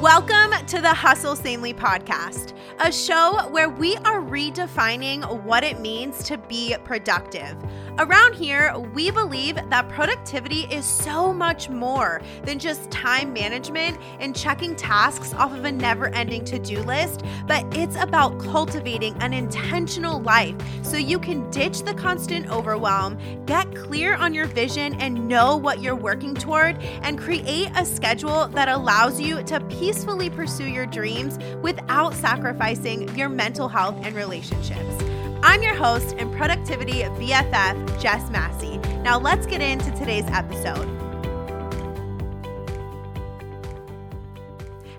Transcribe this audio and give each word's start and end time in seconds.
Welcome 0.00 0.64
to 0.66 0.80
the 0.80 0.94
Hustle 0.94 1.34
Sanely 1.34 1.74
podcast, 1.74 2.52
a 2.78 2.92
show 2.92 3.48
where 3.48 3.68
we 3.68 3.96
are 3.96 4.22
redefining 4.22 5.42
what 5.42 5.64
it 5.64 5.80
means 5.80 6.22
to 6.22 6.38
be 6.38 6.76
productive. 6.84 7.56
Around 7.98 8.34
here, 8.34 8.72
we 8.94 9.10
believe 9.10 9.56
that 9.56 9.88
productivity 9.88 10.68
is 10.70 10.86
so 10.86 11.32
much 11.32 11.68
more 11.68 12.22
than 12.44 12.60
just 12.60 12.88
time 12.92 13.32
management 13.32 13.98
and 14.20 14.36
checking 14.36 14.76
tasks 14.76 15.34
off 15.34 15.52
of 15.52 15.64
a 15.64 15.72
never 15.72 16.06
ending 16.10 16.44
to 16.44 16.60
do 16.60 16.80
list, 16.84 17.24
but 17.48 17.66
it's 17.76 17.96
about 17.96 18.38
cultivating 18.38 19.20
an 19.20 19.32
intentional 19.32 20.20
life 20.20 20.54
so 20.82 20.96
you 20.96 21.18
can 21.18 21.50
ditch 21.50 21.82
the 21.82 21.94
constant 21.94 22.48
overwhelm, 22.48 23.18
get 23.46 23.74
clear 23.74 24.14
on 24.14 24.32
your 24.32 24.46
vision, 24.46 24.94
and 25.00 25.26
know 25.26 25.56
what 25.56 25.82
you're 25.82 25.96
working 25.96 26.36
toward, 26.36 26.80
and 27.02 27.18
create 27.18 27.68
a 27.74 27.84
schedule 27.84 28.46
that 28.46 28.68
allows 28.68 29.20
you 29.20 29.42
to 29.42 29.58
peacefully 29.62 30.30
pursue 30.30 30.68
your 30.68 30.86
dreams 30.86 31.36
without 31.62 32.14
sacrificing 32.14 33.12
your 33.16 33.28
mental 33.28 33.66
health 33.66 33.96
and 34.04 34.14
relationships. 34.14 35.07
I'm 35.42 35.62
your 35.62 35.74
host 35.74 36.16
and 36.18 36.32
productivity 36.32 37.02
BFF, 37.02 38.00
Jess 38.00 38.28
Massey. 38.30 38.78
Now 39.02 39.18
let's 39.18 39.46
get 39.46 39.60
into 39.60 39.90
today's 39.92 40.26
episode. 40.26 40.86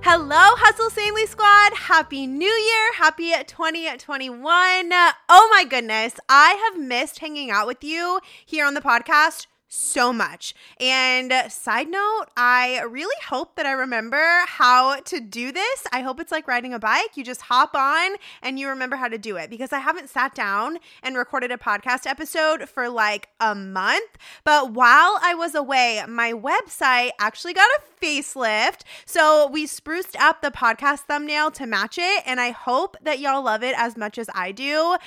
Hello, 0.02 0.56
Hustle 0.56 0.90
Sanely 0.90 1.26
Squad. 1.26 1.74
Happy 1.74 2.26
New 2.26 2.46
Year. 2.46 2.94
Happy 2.96 3.32
2021. 3.46 4.40
Oh 4.42 5.50
my 5.52 5.66
goodness. 5.70 6.16
I 6.30 6.72
have 6.72 6.82
missed 6.82 7.20
hanging 7.20 7.52
out 7.52 7.68
with 7.68 7.84
you 7.84 8.20
here 8.46 8.66
on 8.66 8.74
the 8.74 8.82
podcast 8.82 9.48
so 9.70 10.12
much. 10.12 10.54
And 10.80 11.32
side 11.50 11.90
note, 11.90 12.26
I 12.36 12.82
really 12.90 13.16
hope 13.28 13.56
that 13.56 13.68
I 13.68 13.72
remember 13.72 14.42
how 14.48 15.00
to 15.02 15.20
do 15.20 15.52
this. 15.52 15.86
I 15.94 16.02
hope 16.02 16.20
it's 16.20 16.32
like 16.32 16.48
riding 16.48 16.74
a 16.74 16.80
bike. 16.80 17.16
You 17.16 17.24
just 17.24 17.42
hop 17.42 17.76
on 17.76 18.16
and 18.42 18.60
you 18.60 18.68
remember 18.68 18.96
how 18.96 19.08
to 19.08 19.18
do 19.18 19.38
it 19.38 19.50
because 19.50 19.72
I 19.72 19.80
haven't 19.80 20.10
sat 20.10 20.34
down 20.34 20.80
and 21.04 21.16
recorded 21.16 21.52
a 21.52 21.58
podcast 21.58 22.08
episode 22.08 22.68
for 22.68 22.90
like 22.90 23.30
a 23.40 23.54
month. 23.54 24.18
But 24.44 24.74
while 24.74 25.20
I 25.22 25.36
was 25.36 25.54
away, 25.54 26.04
my 26.08 26.34
website 26.34 27.12
actually 27.20 27.54
got 27.54 27.70
a 27.70 28.04
facelift. 28.04 28.82
So 29.06 29.48
we 29.48 29.68
spruced 29.68 30.16
up 30.20 30.42
the 30.42 30.52
podcast 30.52 31.02
thumbnail 31.02 31.52
to 31.52 31.68
match 31.68 32.00
it. 32.00 32.24
And 32.26 32.42
I 32.42 32.50
hope 32.52 32.98
that 33.04 33.20
y'all 33.20 33.44
love 33.44 33.64
it 33.64 33.76
as 33.78 33.96
much 33.96 34.18
as 34.18 34.30
I 34.34 34.52
do. 34.52 34.98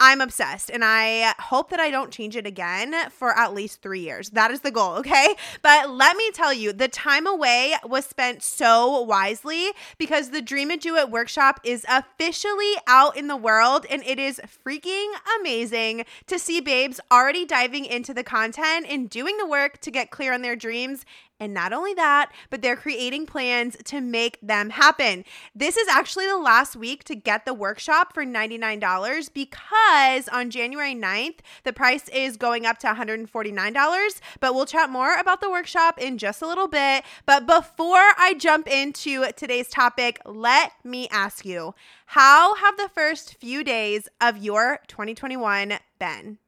I'm 0.00 0.22
obsessed 0.22 0.70
and 0.70 0.82
I 0.82 1.34
hope 1.38 1.68
that 1.70 1.78
I 1.78 1.90
don't 1.90 2.10
change 2.10 2.34
it 2.34 2.46
again 2.46 2.94
for 3.10 3.38
at 3.38 3.52
least 3.52 3.82
three 3.82 4.00
years. 4.00 4.30
That 4.30 4.50
is 4.50 4.62
the 4.62 4.70
goal, 4.70 4.94
okay? 5.00 5.34
But 5.60 5.90
let 5.90 6.16
me 6.16 6.30
tell 6.32 6.52
you, 6.54 6.72
the 6.72 6.88
time 6.88 7.26
away 7.26 7.74
was 7.84 8.06
spent 8.06 8.42
so 8.42 9.02
wisely 9.02 9.68
because 9.98 10.30
the 10.30 10.40
Dream 10.40 10.70
It 10.70 10.80
Do 10.80 10.96
It 10.96 11.10
workshop 11.10 11.60
is 11.64 11.84
officially 11.88 12.72
out 12.86 13.16
in 13.16 13.28
the 13.28 13.36
world 13.36 13.84
and 13.90 14.02
it 14.04 14.18
is 14.18 14.40
freaking 14.66 15.12
amazing 15.38 16.06
to 16.26 16.38
see 16.38 16.60
babes 16.60 16.98
already 17.12 17.44
diving 17.44 17.84
into 17.84 18.14
the 18.14 18.24
content 18.24 18.86
and 18.88 19.10
doing 19.10 19.36
the 19.36 19.46
work 19.46 19.80
to 19.82 19.90
get 19.90 20.10
clear 20.10 20.32
on 20.32 20.40
their 20.40 20.56
dreams 20.56 21.04
and 21.40 21.54
not 21.54 21.72
only 21.72 21.94
that, 21.94 22.30
but 22.50 22.60
they're 22.60 22.76
creating 22.76 23.26
plans 23.26 23.76
to 23.84 24.00
make 24.00 24.38
them 24.42 24.70
happen. 24.70 25.24
This 25.54 25.76
is 25.76 25.88
actually 25.88 26.26
the 26.26 26.38
last 26.38 26.76
week 26.76 27.02
to 27.04 27.14
get 27.16 27.46
the 27.46 27.54
workshop 27.54 28.12
for 28.12 28.24
$99 28.24 29.32
because 29.32 30.28
on 30.28 30.50
January 30.50 30.94
9th, 30.94 31.38
the 31.64 31.72
price 31.72 32.08
is 32.10 32.36
going 32.36 32.66
up 32.66 32.78
to 32.78 32.86
$149. 32.88 34.20
But 34.38 34.54
we'll 34.54 34.66
chat 34.66 34.90
more 34.90 35.16
about 35.16 35.40
the 35.40 35.50
workshop 35.50 35.98
in 35.98 36.18
just 36.18 36.42
a 36.42 36.46
little 36.46 36.68
bit. 36.68 37.04
But 37.24 37.46
before 37.46 38.12
I 38.18 38.34
jump 38.38 38.68
into 38.68 39.24
today's 39.32 39.68
topic, 39.68 40.20
let 40.26 40.72
me 40.84 41.08
ask 41.10 41.46
you 41.46 41.74
how 42.06 42.56
have 42.56 42.76
the 42.76 42.90
first 42.92 43.34
few 43.34 43.64
days 43.64 44.08
of 44.20 44.36
your 44.36 44.80
2021 44.88 45.78
been? 45.98 46.38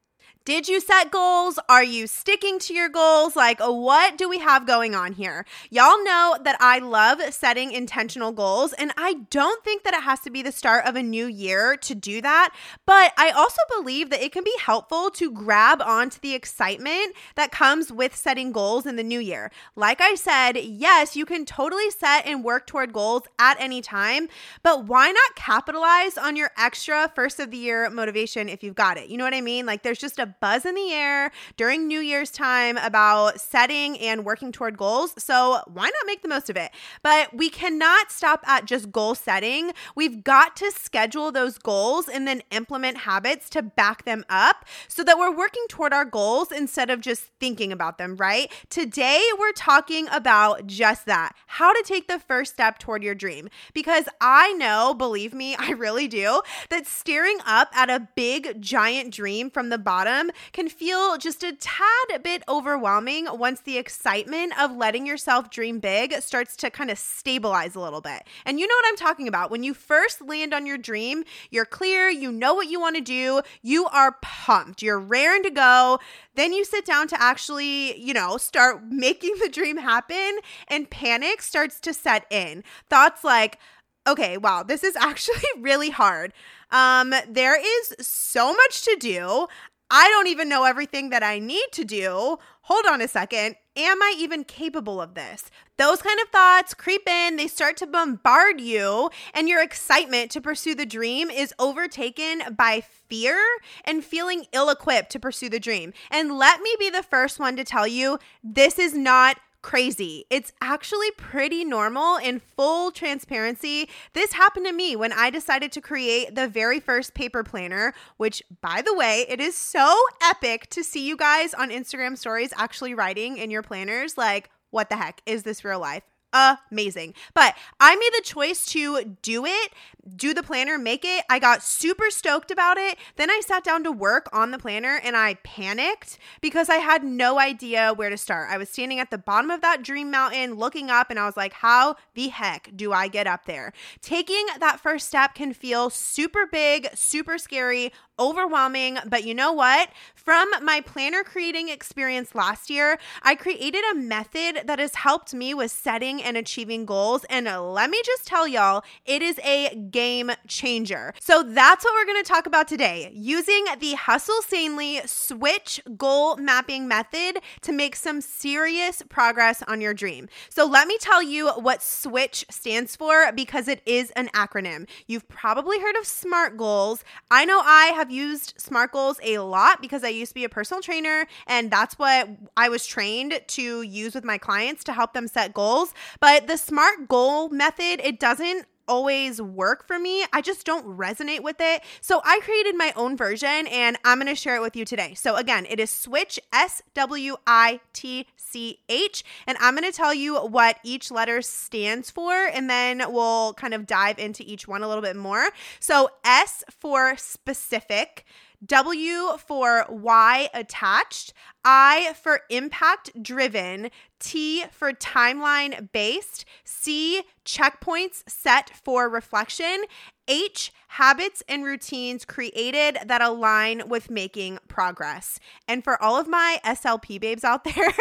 Did 0.45 0.67
you 0.67 0.81
set 0.81 1.09
goals? 1.09 1.57
Are 1.69 1.85
you 1.85 2.05
sticking 2.05 2.59
to 2.59 2.73
your 2.73 2.89
goals? 2.89 3.33
Like, 3.33 3.61
what 3.61 4.17
do 4.17 4.27
we 4.27 4.39
have 4.39 4.67
going 4.67 4.93
on 4.93 5.13
here? 5.13 5.45
Y'all 5.69 6.03
know 6.03 6.37
that 6.43 6.57
I 6.59 6.79
love 6.79 7.21
setting 7.33 7.71
intentional 7.71 8.33
goals, 8.33 8.73
and 8.73 8.91
I 8.97 9.13
don't 9.29 9.63
think 9.63 9.83
that 9.83 9.93
it 9.93 10.03
has 10.03 10.19
to 10.19 10.29
be 10.29 10.41
the 10.41 10.51
start 10.51 10.85
of 10.85 10.97
a 10.97 11.01
new 11.01 11.27
year 11.27 11.77
to 11.77 11.95
do 11.95 12.21
that. 12.23 12.53
But 12.85 13.13
I 13.17 13.29
also 13.29 13.61
believe 13.77 14.09
that 14.09 14.21
it 14.21 14.33
can 14.33 14.43
be 14.43 14.53
helpful 14.59 15.09
to 15.11 15.31
grab 15.31 15.81
onto 15.81 16.19
the 16.19 16.33
excitement 16.33 17.15
that 17.35 17.53
comes 17.53 17.89
with 17.89 18.13
setting 18.13 18.51
goals 18.51 18.85
in 18.85 18.97
the 18.97 19.03
new 19.03 19.21
year. 19.21 19.49
Like 19.77 20.01
I 20.01 20.15
said, 20.15 20.57
yes, 20.57 21.15
you 21.15 21.25
can 21.25 21.45
totally 21.45 21.89
set 21.89 22.25
and 22.25 22.43
work 22.43 22.67
toward 22.67 22.91
goals 22.91 23.23
at 23.39 23.55
any 23.61 23.81
time, 23.81 24.27
but 24.61 24.87
why 24.87 25.09
not 25.09 25.35
capitalize 25.37 26.17
on 26.17 26.35
your 26.35 26.51
extra 26.57 27.09
first 27.15 27.39
of 27.39 27.49
the 27.49 27.57
year 27.57 27.89
motivation 27.89 28.49
if 28.49 28.61
you've 28.61 28.75
got 28.75 28.97
it? 28.97 29.07
You 29.07 29.17
know 29.17 29.23
what 29.23 29.33
I 29.33 29.39
mean? 29.39 29.65
Like, 29.65 29.83
there's 29.83 29.99
just 29.99 30.19
a 30.19 30.32
buzz 30.39 30.65
in 30.65 30.75
the 30.75 30.91
air 30.91 31.31
during 31.57 31.87
New 31.87 31.99
Year's 31.99 32.31
time 32.31 32.77
about 32.77 33.39
setting 33.39 33.97
and 33.99 34.25
working 34.25 34.51
toward 34.51 34.77
goals. 34.77 35.13
So 35.17 35.61
why 35.67 35.85
not 35.85 36.05
make 36.05 36.21
the 36.21 36.27
most 36.27 36.49
of 36.49 36.57
it? 36.57 36.71
But 37.01 37.35
we 37.35 37.49
cannot 37.49 38.11
stop 38.11 38.47
at 38.47 38.65
just 38.65 38.91
goal 38.91 39.15
setting. 39.15 39.71
We've 39.95 40.23
got 40.23 40.55
to 40.57 40.71
schedule 40.71 41.31
those 41.31 41.57
goals 41.57 42.07
and 42.07 42.27
then 42.27 42.41
implement 42.51 42.99
habits 42.99 43.49
to 43.51 43.61
back 43.61 44.05
them 44.05 44.25
up 44.29 44.65
so 44.87 45.03
that 45.03 45.17
we're 45.17 45.35
working 45.35 45.63
toward 45.69 45.93
our 45.93 46.05
goals 46.05 46.51
instead 46.51 46.89
of 46.89 47.01
just 47.01 47.23
thinking 47.39 47.71
about 47.71 47.97
them, 47.97 48.15
right? 48.17 48.51
Today, 48.69 49.21
we're 49.39 49.51
talking 49.51 50.07
about 50.11 50.67
just 50.67 51.05
that 51.05 51.35
how 51.47 51.73
to 51.73 51.83
take 51.85 52.07
the 52.07 52.19
first 52.19 52.53
step 52.53 52.79
toward 52.79 53.03
your 53.03 53.15
dream. 53.15 53.49
Because 53.73 54.05
I 54.21 54.53
know, 54.53 54.93
believe 54.93 55.33
me, 55.33 55.55
I 55.59 55.71
really 55.71 56.07
do, 56.07 56.41
that 56.69 56.87
staring 56.87 57.37
up 57.45 57.69
at 57.73 57.89
a 57.89 58.07
big, 58.15 58.61
giant 58.61 59.13
dream 59.13 59.49
from 59.49 59.69
the 59.69 59.77
bottom 59.77 60.22
can 60.51 60.69
feel 60.69 61.17
just 61.17 61.43
a 61.43 61.53
tad 61.53 62.23
bit 62.23 62.43
overwhelming 62.47 63.27
once 63.31 63.61
the 63.61 63.77
excitement 63.77 64.59
of 64.59 64.75
letting 64.75 65.05
yourself 65.05 65.49
dream 65.49 65.79
big 65.79 66.21
starts 66.21 66.55
to 66.57 66.69
kind 66.69 66.91
of 66.91 66.97
stabilize 66.97 67.75
a 67.75 67.79
little 67.79 68.01
bit. 68.01 68.23
And 68.45 68.59
you 68.59 68.67
know 68.67 68.75
what 68.75 68.85
I'm 68.87 68.97
talking 68.97 69.27
about. 69.27 69.51
When 69.51 69.63
you 69.63 69.73
first 69.73 70.21
land 70.21 70.53
on 70.53 70.65
your 70.65 70.77
dream, 70.77 71.23
you're 71.49 71.65
clear, 71.65 72.09
you 72.09 72.31
know 72.31 72.53
what 72.53 72.69
you 72.69 72.79
want 72.79 72.95
to 72.95 73.01
do, 73.01 73.41
you 73.61 73.85
are 73.87 74.17
pumped, 74.21 74.81
you're 74.81 74.99
raring 74.99 75.43
to 75.43 75.49
go. 75.49 75.99
Then 76.35 76.53
you 76.53 76.65
sit 76.65 76.85
down 76.85 77.07
to 77.09 77.21
actually, 77.21 77.99
you 77.99 78.13
know, 78.13 78.37
start 78.37 78.83
making 78.89 79.35
the 79.41 79.49
dream 79.49 79.77
happen, 79.77 80.39
and 80.67 80.89
panic 80.89 81.41
starts 81.41 81.79
to 81.81 81.93
set 81.93 82.25
in. 82.31 82.63
Thoughts 82.89 83.23
like, 83.23 83.59
okay, 84.07 84.37
wow, 84.37 84.63
this 84.63 84.83
is 84.83 84.95
actually 84.99 85.43
really 85.59 85.89
hard. 85.89 86.33
Um, 86.71 87.13
there 87.29 87.59
is 87.59 87.95
so 88.05 88.53
much 88.53 88.83
to 88.85 88.97
do. 88.99 89.47
I 89.95 90.09
don't 90.09 90.25
even 90.25 90.49
know 90.49 90.63
everything 90.63 91.11
that 91.11 91.21
I 91.21 91.37
need 91.37 91.67
to 91.73 91.85
do. 91.85 92.39
Hold 92.63 92.87
on 92.87 92.99
a 92.99 93.07
second. 93.07 93.57
Am 93.75 94.01
I 94.01 94.15
even 94.17 94.43
capable 94.43 94.99
of 94.99 95.13
this? 95.13 95.51
Those 95.77 96.01
kind 96.01 96.19
of 96.19 96.29
thoughts 96.29 96.73
creep 96.73 97.07
in, 97.07 97.35
they 97.35 97.45
start 97.47 97.77
to 97.77 97.85
bombard 97.85 98.59
you, 98.59 99.11
and 99.35 99.47
your 99.47 99.61
excitement 99.61 100.31
to 100.31 100.41
pursue 100.41 100.73
the 100.73 100.87
dream 100.87 101.29
is 101.29 101.53
overtaken 101.59 102.55
by 102.57 102.81
fear 102.81 103.39
and 103.85 104.03
feeling 104.03 104.47
ill 104.51 104.71
equipped 104.71 105.11
to 105.11 105.19
pursue 105.19 105.47
the 105.49 105.59
dream. 105.59 105.93
And 106.09 106.39
let 106.39 106.61
me 106.61 106.75
be 106.79 106.89
the 106.89 107.03
first 107.03 107.39
one 107.39 107.55
to 107.57 107.63
tell 107.63 107.85
you 107.85 108.17
this 108.43 108.79
is 108.79 108.95
not 108.95 109.37
crazy. 109.63 110.25
It's 110.29 110.53
actually 110.61 111.09
pretty 111.17 111.65
normal 111.65 112.17
in 112.17 112.39
full 112.39 112.91
transparency. 112.91 113.89
This 114.13 114.33
happened 114.33 114.67
to 114.67 114.73
me 114.73 114.95
when 114.95 115.11
I 115.11 115.31
decided 115.31 115.71
to 115.71 115.81
create 115.81 116.35
the 116.35 116.47
very 116.47 116.79
first 116.79 117.15
paper 117.15 117.43
planner, 117.43 117.95
which, 118.17 118.43
by 118.61 118.83
the 118.85 118.93
way, 118.93 119.25
it 119.27 119.39
is 119.39 119.55
so 119.55 119.97
epic 120.21 120.69
to 120.69 120.83
see 120.83 121.07
you 121.07 121.17
guys 121.17 121.55
on 121.55 121.71
Instagram 121.71 122.15
stories 122.15 122.53
actually 122.55 122.93
writing 122.93 123.37
in 123.37 123.49
your 123.49 123.63
planners. 123.63 124.17
Like, 124.17 124.51
what 124.69 124.89
the 124.89 124.97
heck? 124.97 125.21
Is 125.25 125.41
this 125.41 125.65
real 125.65 125.79
life? 125.79 126.03
Amazing. 126.33 127.13
But 127.33 127.55
I 127.79 127.95
made 127.95 128.11
the 128.17 128.23
choice 128.23 128.65
to 128.67 129.17
do 129.21 129.45
it, 129.45 129.73
do 130.15 130.33
the 130.33 130.43
planner, 130.43 130.77
make 130.77 131.05
it. 131.05 131.23
I 131.29 131.39
got 131.39 131.63
super 131.63 132.09
stoked 132.09 132.51
about 132.51 132.77
it. 132.77 132.97
Then 133.15 133.29
I 133.29 133.41
sat 133.45 133.63
down 133.63 133.83
to 133.83 133.91
work 133.91 134.27
on 134.33 134.51
the 134.51 134.57
planner 134.57 134.99
and 135.03 135.15
I 135.15 135.35
panicked 135.35 136.17
because 136.41 136.69
I 136.69 136.75
had 136.75 137.03
no 137.03 137.39
idea 137.39 137.93
where 137.93 138.09
to 138.09 138.17
start. 138.17 138.49
I 138.49 138.57
was 138.57 138.69
standing 138.69 138.99
at 138.99 139.11
the 139.11 139.17
bottom 139.17 139.51
of 139.51 139.61
that 139.61 139.83
dream 139.83 140.11
mountain 140.11 140.55
looking 140.55 140.89
up 140.89 141.09
and 141.09 141.19
I 141.19 141.25
was 141.25 141.37
like, 141.37 141.53
how 141.53 141.95
the 142.15 142.27
heck 142.29 142.71
do 142.75 142.91
I 142.91 143.07
get 143.07 143.27
up 143.27 143.45
there? 143.45 143.71
Taking 144.01 144.45
that 144.59 144.79
first 144.79 145.07
step 145.07 145.35
can 145.35 145.53
feel 145.53 145.89
super 145.89 146.47
big, 146.51 146.89
super 146.95 147.37
scary, 147.37 147.93
overwhelming. 148.19 148.97
But 149.07 149.23
you 149.23 149.33
know 149.33 149.51
what? 149.51 149.89
From 150.15 150.49
my 150.61 150.81
planner 150.81 151.23
creating 151.23 151.69
experience 151.69 152.33
last 152.33 152.69
year, 152.69 152.97
I 153.21 153.35
created 153.35 153.83
a 153.91 153.95
method 153.95 154.61
that 154.65 154.79
has 154.79 154.95
helped 154.95 155.33
me 155.33 155.53
with 155.53 155.71
setting 155.71 156.21
and 156.23 156.37
achieving 156.37 156.85
goals. 156.85 157.25
And 157.29 157.45
let 157.45 157.89
me 157.89 158.01
just 158.05 158.25
tell 158.25 158.47
y'all, 158.47 158.83
it 159.05 159.21
is 159.21 159.39
a 159.43 159.75
game 159.91 160.31
changer. 160.47 161.13
So 161.19 161.43
that's 161.43 161.83
what 161.83 161.93
we're 161.93 162.11
going 162.11 162.23
to 162.23 162.29
talk 162.29 162.45
about 162.45 162.67
today 162.67 163.11
using 163.13 163.65
the 163.79 163.93
Hustle 163.93 164.41
Sanely 164.41 165.01
Switch 165.05 165.81
Goal 165.97 166.37
Mapping 166.37 166.87
Method 166.87 167.39
to 167.61 167.71
make 167.71 167.95
some 167.95 168.21
serious 168.21 169.01
progress 169.09 169.61
on 169.63 169.81
your 169.81 169.93
dream. 169.93 170.29
So 170.49 170.65
let 170.65 170.87
me 170.87 170.97
tell 170.99 171.21
you 171.21 171.49
what 171.49 171.81
SWITCH 171.81 172.45
stands 172.49 172.95
for 172.95 173.31
because 173.33 173.67
it 173.67 173.81
is 173.85 174.11
an 174.11 174.29
acronym. 174.29 174.87
You've 175.07 175.27
probably 175.27 175.79
heard 175.79 175.95
of 175.97 176.05
SMART 176.05 176.57
goals. 176.57 177.03
I 177.29 177.45
know 177.45 177.59
I 177.63 177.87
have 177.87 178.02
used 178.11 178.53
SMART 178.57 178.91
goals 178.91 179.19
a 179.23 179.39
lot 179.39 179.81
because 179.81 180.03
I 180.03 180.09
used 180.09 180.31
to 180.31 180.35
be 180.35 180.43
a 180.43 180.49
personal 180.49 180.81
trainer, 180.81 181.27
and 181.47 181.69
that's 181.71 181.97
what 181.99 182.29
I 182.57 182.69
was 182.69 182.85
trained 182.85 183.39
to 183.47 183.81
use 183.81 184.15
with 184.15 184.23
my 184.23 184.37
clients 184.37 184.83
to 184.85 184.93
help 184.93 185.13
them 185.13 185.27
set 185.27 185.53
goals. 185.53 185.93
But 186.19 186.47
the 186.47 186.57
SMART 186.57 187.07
goal 187.07 187.49
method, 187.49 187.99
it 188.03 188.19
doesn't 188.19 188.65
always 188.87 189.41
work 189.41 189.85
for 189.87 189.99
me. 189.99 190.25
I 190.33 190.41
just 190.41 190.65
don't 190.65 190.85
resonate 190.85 191.41
with 191.41 191.57
it. 191.59 191.81
So 192.01 192.21
I 192.23 192.39
created 192.41 192.75
my 192.75 192.93
own 192.95 193.17
version 193.17 193.67
and 193.67 193.97
I'm 194.03 194.19
going 194.19 194.27
to 194.27 194.35
share 194.35 194.55
it 194.55 194.61
with 194.61 194.75
you 194.75 194.85
today. 194.85 195.13
So 195.13 195.35
again, 195.35 195.65
it 195.69 195.79
is 195.79 195.89
Switch 195.89 196.39
S 196.51 196.81
W 196.93 197.37
I 197.47 197.79
T 197.93 198.27
C 198.35 198.79
H 198.89 199.23
and 199.47 199.57
I'm 199.59 199.75
going 199.75 199.89
to 199.89 199.95
tell 199.95 200.13
you 200.13 200.37
what 200.37 200.77
each 200.83 201.11
letter 201.11 201.41
stands 201.41 202.11
for 202.11 202.33
and 202.33 202.69
then 202.69 203.03
we'll 203.11 203.53
kind 203.53 203.73
of 203.73 203.87
dive 203.87 204.19
into 204.19 204.43
each 204.45 204.67
one 204.67 204.83
a 204.83 204.87
little 204.87 205.03
bit 205.03 205.15
more. 205.15 205.49
So 205.79 206.09
S 206.23 206.63
for 206.79 207.15
specific, 207.17 208.25
W 208.65 209.37
for 209.37 209.85
why 209.89 210.49
attached, 210.53 211.33
I 211.65 212.13
for 212.21 212.41
impact 212.49 213.11
driven, 213.21 213.89
T 214.19 214.65
for 214.71 214.93
timeline 214.93 215.91
based, 215.91 216.45
C 216.63 217.23
checkpoints 217.45 218.23
set 218.27 218.71
for 218.83 219.09
reflection, 219.09 219.83
H 220.27 220.71
habits 220.93 221.41
and 221.49 221.63
routines 221.63 222.23
created 222.23 222.99
that 223.03 223.19
align 223.19 223.81
with 223.87 224.11
making 224.11 224.59
progress. 224.67 225.39
And 225.67 225.83
for 225.83 225.99
all 225.99 226.19
of 226.19 226.27
my 226.27 226.59
SLP 226.63 227.19
babes 227.19 227.43
out 227.43 227.63
there, 227.75 227.91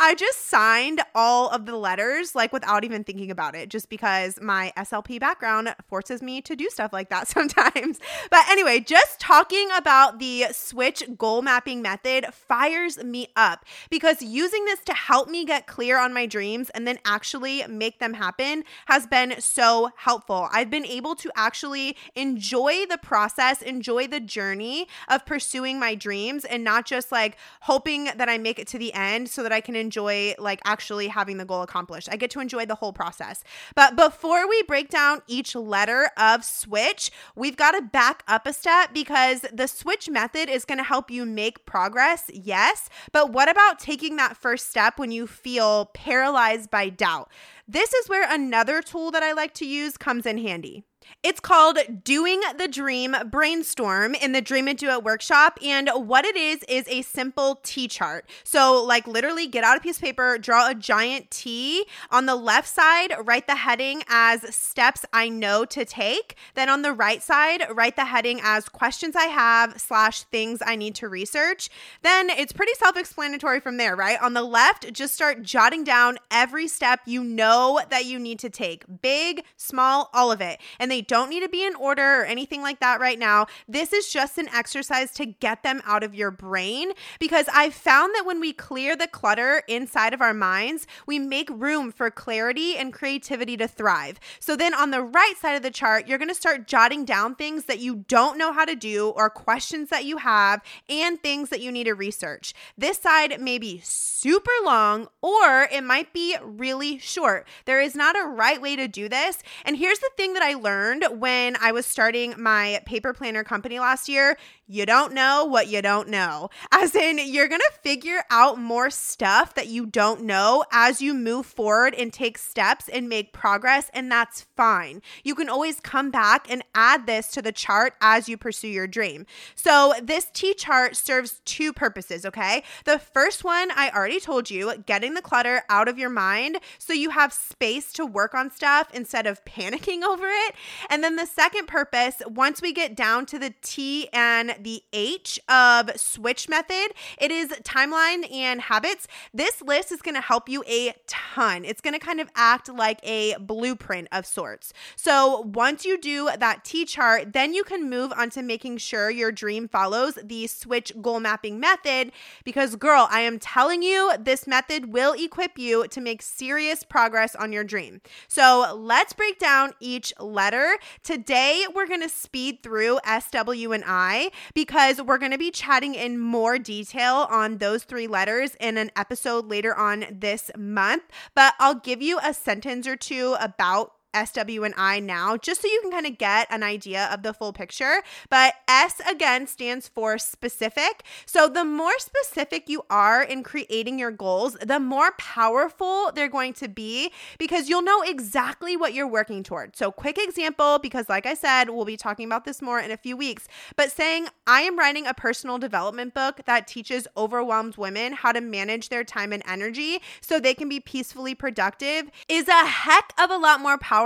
I 0.00 0.16
just 0.16 0.46
signed 0.46 1.00
all 1.14 1.50
of 1.50 1.66
the 1.66 1.76
letters 1.76 2.34
like 2.34 2.52
without 2.52 2.82
even 2.82 3.04
thinking 3.04 3.30
about 3.30 3.54
it, 3.54 3.68
just 3.68 3.88
because 3.88 4.40
my 4.42 4.72
SLP 4.76 5.20
background 5.20 5.72
forces 5.86 6.20
me 6.20 6.40
to 6.42 6.56
do 6.56 6.68
stuff 6.68 6.92
like 6.92 7.10
that 7.10 7.28
sometimes. 7.28 8.00
But 8.28 8.48
anyway, 8.50 8.80
just 8.80 9.20
talking 9.20 9.68
about 9.76 10.18
the 10.18 10.46
switch 10.50 11.04
goal 11.16 11.42
mapping 11.42 11.80
method 11.80 12.26
fires 12.32 12.98
me 13.04 13.28
up 13.36 13.64
because 13.88 14.20
using 14.20 14.64
this 14.64 14.80
to 14.86 14.94
help 14.94 15.28
me 15.28 15.44
get 15.44 15.68
clear 15.68 15.96
on 15.96 16.12
my 16.12 16.26
dreams 16.26 16.70
and 16.70 16.88
then 16.88 16.98
actually 17.04 17.64
make 17.68 18.00
them 18.00 18.14
happen 18.14 18.64
has 18.86 19.06
been 19.06 19.40
so 19.40 19.90
helpful. 19.94 20.48
I've 20.50 20.70
been 20.70 20.86
able 20.86 21.14
to 21.14 21.30
actually 21.36 21.96
enjoy 22.16 22.31
the 22.36 22.98
process, 23.00 23.62
enjoy 23.62 24.06
the 24.06 24.20
journey 24.20 24.88
of 25.08 25.24
pursuing 25.26 25.78
my 25.78 25.94
dreams 25.94 26.44
and 26.44 26.64
not 26.64 26.86
just 26.86 27.12
like 27.12 27.36
hoping 27.62 28.04
that 28.04 28.28
I 28.28 28.38
make 28.38 28.58
it 28.58 28.66
to 28.68 28.78
the 28.78 28.92
end 28.92 29.28
so 29.28 29.42
that 29.42 29.52
I 29.52 29.60
can 29.60 29.76
enjoy 29.76 30.34
like 30.38 30.60
actually 30.64 31.08
having 31.08 31.38
the 31.38 31.44
goal 31.44 31.62
accomplished. 31.62 32.08
I 32.10 32.16
get 32.16 32.30
to 32.32 32.40
enjoy 32.40 32.66
the 32.66 32.74
whole 32.74 32.92
process. 32.92 33.44
But 33.74 33.96
before 33.96 34.48
we 34.48 34.62
break 34.62 34.88
down 34.88 35.22
each 35.26 35.54
letter 35.54 36.10
of 36.16 36.44
switch, 36.44 37.10
we've 37.34 37.56
got 37.56 37.72
to 37.72 37.82
back 37.82 38.22
up 38.28 38.46
a 38.46 38.52
step 38.52 38.92
because 38.92 39.42
the 39.52 39.66
switch 39.66 40.08
method 40.08 40.48
is 40.48 40.64
going 40.64 40.78
to 40.78 40.84
help 40.84 41.10
you 41.10 41.24
make 41.24 41.66
progress. 41.66 42.30
Yes, 42.32 42.88
but 43.12 43.32
what 43.32 43.50
about 43.50 43.78
taking 43.78 44.16
that 44.16 44.36
first 44.36 44.70
step 44.70 44.98
when 44.98 45.10
you 45.10 45.26
feel 45.26 45.86
paralyzed 45.86 46.70
by 46.70 46.88
doubt? 46.88 47.30
This 47.68 47.92
is 47.92 48.08
where 48.08 48.26
another 48.30 48.82
tool 48.82 49.10
that 49.12 49.22
I 49.22 49.32
like 49.32 49.54
to 49.54 49.66
use 49.66 49.96
comes 49.96 50.26
in 50.26 50.38
handy. 50.38 50.84
It's 51.22 51.40
called 51.40 51.78
Doing 52.04 52.40
the 52.58 52.68
Dream 52.68 53.14
Brainstorm 53.30 54.14
in 54.14 54.32
the 54.32 54.40
Dream 54.40 54.68
It 54.68 54.78
Do 54.78 54.90
It 54.90 55.04
workshop. 55.04 55.58
And 55.62 55.90
what 55.94 56.24
it 56.24 56.36
is, 56.36 56.62
is 56.68 56.86
a 56.88 57.02
simple 57.02 57.60
T 57.62 57.88
chart. 57.88 58.28
So, 58.44 58.82
like, 58.82 59.06
literally 59.06 59.46
get 59.46 59.64
out 59.64 59.76
a 59.76 59.80
piece 59.80 59.96
of 59.96 60.02
paper, 60.02 60.38
draw 60.38 60.68
a 60.68 60.74
giant 60.74 61.30
T. 61.30 61.86
On 62.10 62.26
the 62.26 62.36
left 62.36 62.68
side, 62.68 63.12
write 63.24 63.46
the 63.46 63.56
heading 63.56 64.02
as 64.08 64.54
steps 64.54 65.04
I 65.12 65.28
know 65.28 65.64
to 65.66 65.84
take. 65.84 66.36
Then 66.54 66.68
on 66.68 66.82
the 66.82 66.92
right 66.92 67.22
side, 67.22 67.64
write 67.70 67.96
the 67.96 68.04
heading 68.04 68.40
as 68.42 68.68
questions 68.68 69.16
I 69.16 69.26
have 69.26 69.80
slash 69.80 70.22
things 70.24 70.60
I 70.64 70.76
need 70.76 70.94
to 70.96 71.08
research. 71.08 71.70
Then 72.02 72.30
it's 72.30 72.52
pretty 72.52 72.74
self 72.74 72.96
explanatory 72.96 73.60
from 73.60 73.76
there, 73.76 73.96
right? 73.96 74.20
On 74.20 74.34
the 74.34 74.42
left, 74.42 74.92
just 74.92 75.14
start 75.14 75.42
jotting 75.42 75.84
down 75.84 76.18
every 76.30 76.68
step 76.68 77.00
you 77.06 77.24
know 77.24 77.80
that 77.90 78.04
you 78.04 78.18
need 78.18 78.38
to 78.40 78.50
take 78.50 78.84
big, 79.02 79.44
small, 79.56 80.10
all 80.12 80.30
of 80.30 80.40
it. 80.40 80.60
And 80.78 80.91
they 80.92 81.00
don't 81.00 81.30
need 81.30 81.40
to 81.40 81.48
be 81.48 81.64
in 81.64 81.74
order 81.76 82.20
or 82.20 82.24
anything 82.24 82.60
like 82.60 82.80
that 82.80 83.00
right 83.00 83.18
now. 83.18 83.46
This 83.66 83.94
is 83.94 84.12
just 84.12 84.36
an 84.36 84.48
exercise 84.50 85.10
to 85.12 85.24
get 85.24 85.62
them 85.62 85.80
out 85.86 86.02
of 86.02 86.14
your 86.14 86.30
brain 86.30 86.92
because 87.18 87.46
I've 87.52 87.72
found 87.72 88.14
that 88.14 88.26
when 88.26 88.40
we 88.40 88.52
clear 88.52 88.94
the 88.94 89.06
clutter 89.06 89.62
inside 89.68 90.12
of 90.12 90.20
our 90.20 90.34
minds, 90.34 90.86
we 91.06 91.18
make 91.18 91.48
room 91.50 91.92
for 91.92 92.10
clarity 92.10 92.76
and 92.76 92.92
creativity 92.92 93.56
to 93.56 93.66
thrive. 93.66 94.20
So 94.38 94.54
then 94.54 94.74
on 94.74 94.90
the 94.90 95.02
right 95.02 95.34
side 95.40 95.54
of 95.54 95.62
the 95.62 95.70
chart, 95.70 96.06
you're 96.06 96.18
going 96.18 96.28
to 96.28 96.34
start 96.34 96.68
jotting 96.68 97.06
down 97.06 97.36
things 97.36 97.64
that 97.64 97.78
you 97.78 98.04
don't 98.06 98.36
know 98.36 98.52
how 98.52 98.66
to 98.66 98.76
do 98.76 99.08
or 99.08 99.30
questions 99.30 99.88
that 99.88 100.04
you 100.04 100.18
have 100.18 100.60
and 100.90 101.22
things 101.22 101.48
that 101.48 101.62
you 101.62 101.72
need 101.72 101.84
to 101.84 101.94
research. 101.94 102.52
This 102.76 102.98
side 102.98 103.40
may 103.40 103.56
be 103.58 103.80
super 103.82 104.50
long 104.62 105.08
or 105.22 105.68
it 105.72 105.84
might 105.84 106.12
be 106.12 106.36
really 106.42 106.98
short. 106.98 107.48
There 107.64 107.80
is 107.80 107.94
not 107.94 108.14
a 108.14 108.28
right 108.28 108.60
way 108.60 108.76
to 108.76 108.86
do 108.86 109.08
this. 109.08 109.38
And 109.64 109.78
here's 109.78 110.00
the 110.00 110.10
thing 110.18 110.34
that 110.34 110.42
I 110.42 110.52
learned 110.52 110.81
learned 110.82 111.04
when 111.20 111.56
I 111.60 111.70
was 111.70 111.86
starting 111.86 112.34
my 112.38 112.82
paper 112.86 113.12
planner 113.12 113.44
company 113.44 113.78
last 113.78 114.08
year 114.08 114.36
you 114.68 114.86
don't 114.86 115.12
know 115.12 115.44
what 115.44 115.68
you 115.68 115.82
don't 115.82 116.08
know. 116.08 116.48
As 116.70 116.94
in, 116.94 117.18
you're 117.18 117.48
going 117.48 117.60
to 117.60 117.78
figure 117.82 118.22
out 118.30 118.58
more 118.58 118.90
stuff 118.90 119.54
that 119.54 119.66
you 119.66 119.86
don't 119.86 120.22
know 120.22 120.64
as 120.72 121.02
you 121.02 121.14
move 121.14 121.46
forward 121.46 121.94
and 121.94 122.12
take 122.12 122.38
steps 122.38 122.88
and 122.88 123.08
make 123.08 123.32
progress, 123.32 123.90
and 123.92 124.10
that's 124.10 124.46
fine. 124.56 125.02
You 125.24 125.34
can 125.34 125.48
always 125.48 125.80
come 125.80 126.10
back 126.10 126.50
and 126.50 126.62
add 126.74 127.06
this 127.06 127.28
to 127.32 127.42
the 127.42 127.52
chart 127.52 127.94
as 128.00 128.28
you 128.28 128.36
pursue 128.36 128.68
your 128.68 128.86
dream. 128.86 129.26
So, 129.54 129.94
this 130.02 130.28
T 130.32 130.54
chart 130.54 130.96
serves 130.96 131.40
two 131.44 131.72
purposes, 131.72 132.24
okay? 132.24 132.62
The 132.84 132.98
first 132.98 133.44
one, 133.44 133.70
I 133.74 133.90
already 133.90 134.20
told 134.20 134.50
you, 134.50 134.72
getting 134.86 135.14
the 135.14 135.22
clutter 135.22 135.64
out 135.68 135.88
of 135.88 135.98
your 135.98 136.10
mind 136.10 136.58
so 136.78 136.92
you 136.92 137.10
have 137.10 137.32
space 137.32 137.92
to 137.94 138.06
work 138.06 138.34
on 138.34 138.50
stuff 138.50 138.88
instead 138.94 139.26
of 139.26 139.44
panicking 139.44 140.02
over 140.02 140.26
it. 140.28 140.54
And 140.88 141.02
then 141.02 141.16
the 141.16 141.26
second 141.26 141.66
purpose, 141.66 142.22
once 142.26 142.62
we 142.62 142.72
get 142.72 142.94
down 142.94 143.26
to 143.26 143.38
the 143.38 143.52
T 143.62 144.08
and 144.12 144.51
the 144.60 144.82
H 144.92 145.40
of 145.48 145.90
switch 145.96 146.48
method. 146.48 146.94
It 147.18 147.30
is 147.30 147.48
timeline 147.62 148.30
and 148.32 148.60
habits. 148.60 149.06
This 149.32 149.62
list 149.62 149.92
is 149.92 150.02
going 150.02 150.14
to 150.14 150.20
help 150.20 150.48
you 150.48 150.64
a 150.66 150.94
ton. 151.06 151.64
It's 151.64 151.80
going 151.80 151.94
to 151.94 152.00
kind 152.00 152.20
of 152.20 152.28
act 152.34 152.68
like 152.68 153.00
a 153.02 153.36
blueprint 153.38 154.08
of 154.12 154.26
sorts. 154.26 154.72
So 154.96 155.40
once 155.40 155.84
you 155.84 155.98
do 155.98 156.30
that 156.38 156.64
T 156.64 156.84
chart, 156.84 157.32
then 157.32 157.54
you 157.54 157.64
can 157.64 157.88
move 157.88 158.12
on 158.16 158.30
to 158.30 158.42
making 158.42 158.78
sure 158.78 159.10
your 159.10 159.32
dream 159.32 159.68
follows 159.68 160.18
the 160.22 160.46
switch 160.46 160.92
goal 161.00 161.20
mapping 161.20 161.60
method. 161.60 162.12
Because, 162.44 162.76
girl, 162.76 163.08
I 163.10 163.20
am 163.20 163.38
telling 163.38 163.82
you, 163.82 164.12
this 164.18 164.46
method 164.46 164.92
will 164.92 165.12
equip 165.12 165.58
you 165.58 165.86
to 165.88 166.00
make 166.00 166.22
serious 166.22 166.82
progress 166.82 167.34
on 167.34 167.52
your 167.52 167.64
dream. 167.64 168.00
So 168.28 168.74
let's 168.76 169.12
break 169.12 169.38
down 169.38 169.72
each 169.80 170.12
letter. 170.18 170.76
Today, 171.02 171.66
we're 171.74 171.86
going 171.86 172.02
to 172.02 172.08
speed 172.08 172.62
through 172.62 173.00
S, 173.04 173.30
W, 173.30 173.72
and 173.72 173.84
I 173.86 174.30
because 174.54 175.00
we're 175.00 175.18
going 175.18 175.32
to 175.32 175.38
be 175.38 175.50
chatting 175.50 175.94
in 175.94 176.18
more 176.18 176.58
detail 176.58 177.26
on 177.30 177.58
those 177.58 177.84
three 177.84 178.06
letters 178.06 178.56
in 178.60 178.76
an 178.76 178.90
episode 178.96 179.46
later 179.48 179.76
on 179.76 180.04
this 180.10 180.50
month. 180.56 181.02
But 181.34 181.54
I'll 181.58 181.74
give 181.74 182.02
you 182.02 182.18
a 182.22 182.34
sentence 182.34 182.86
or 182.86 182.96
two 182.96 183.36
about 183.40 183.92
SW 184.14 184.62
and 184.62 184.74
I 184.76 185.00
now, 185.00 185.36
just 185.36 185.62
so 185.62 185.68
you 185.68 185.80
can 185.82 185.90
kind 185.90 186.06
of 186.06 186.18
get 186.18 186.46
an 186.50 186.62
idea 186.62 187.08
of 187.12 187.22
the 187.22 187.32
full 187.32 187.52
picture. 187.52 188.02
But 188.28 188.54
S 188.68 189.00
again 189.08 189.46
stands 189.46 189.88
for 189.88 190.18
specific. 190.18 191.04
So 191.26 191.48
the 191.48 191.64
more 191.64 191.98
specific 191.98 192.68
you 192.68 192.82
are 192.90 193.22
in 193.22 193.42
creating 193.42 193.98
your 193.98 194.10
goals, 194.10 194.54
the 194.54 194.78
more 194.78 195.12
powerful 195.18 196.12
they're 196.14 196.28
going 196.28 196.52
to 196.54 196.68
be 196.68 197.10
because 197.38 197.68
you'll 197.68 197.82
know 197.82 198.02
exactly 198.02 198.76
what 198.76 198.94
you're 198.94 199.08
working 199.08 199.42
toward. 199.42 199.76
So, 199.76 199.90
quick 199.90 200.18
example, 200.18 200.78
because 200.78 201.08
like 201.08 201.26
I 201.26 201.34
said, 201.34 201.70
we'll 201.70 201.84
be 201.84 201.96
talking 201.96 202.26
about 202.26 202.44
this 202.44 202.60
more 202.60 202.78
in 202.78 202.90
a 202.90 202.96
few 202.96 203.16
weeks, 203.16 203.48
but 203.76 203.90
saying, 203.90 204.28
I 204.46 204.62
am 204.62 204.78
writing 204.78 205.06
a 205.06 205.14
personal 205.14 205.58
development 205.58 206.14
book 206.14 206.42
that 206.46 206.66
teaches 206.66 207.06
overwhelmed 207.16 207.76
women 207.76 208.12
how 208.12 208.32
to 208.32 208.40
manage 208.40 208.88
their 208.88 209.04
time 209.04 209.32
and 209.32 209.42
energy 209.46 210.00
so 210.20 210.38
they 210.38 210.54
can 210.54 210.68
be 210.68 210.80
peacefully 210.80 211.34
productive 211.34 212.10
is 212.28 212.48
a 212.48 212.66
heck 212.66 213.12
of 213.18 213.30
a 213.30 213.36
lot 213.36 213.60
more 213.60 213.78
powerful 213.78 214.01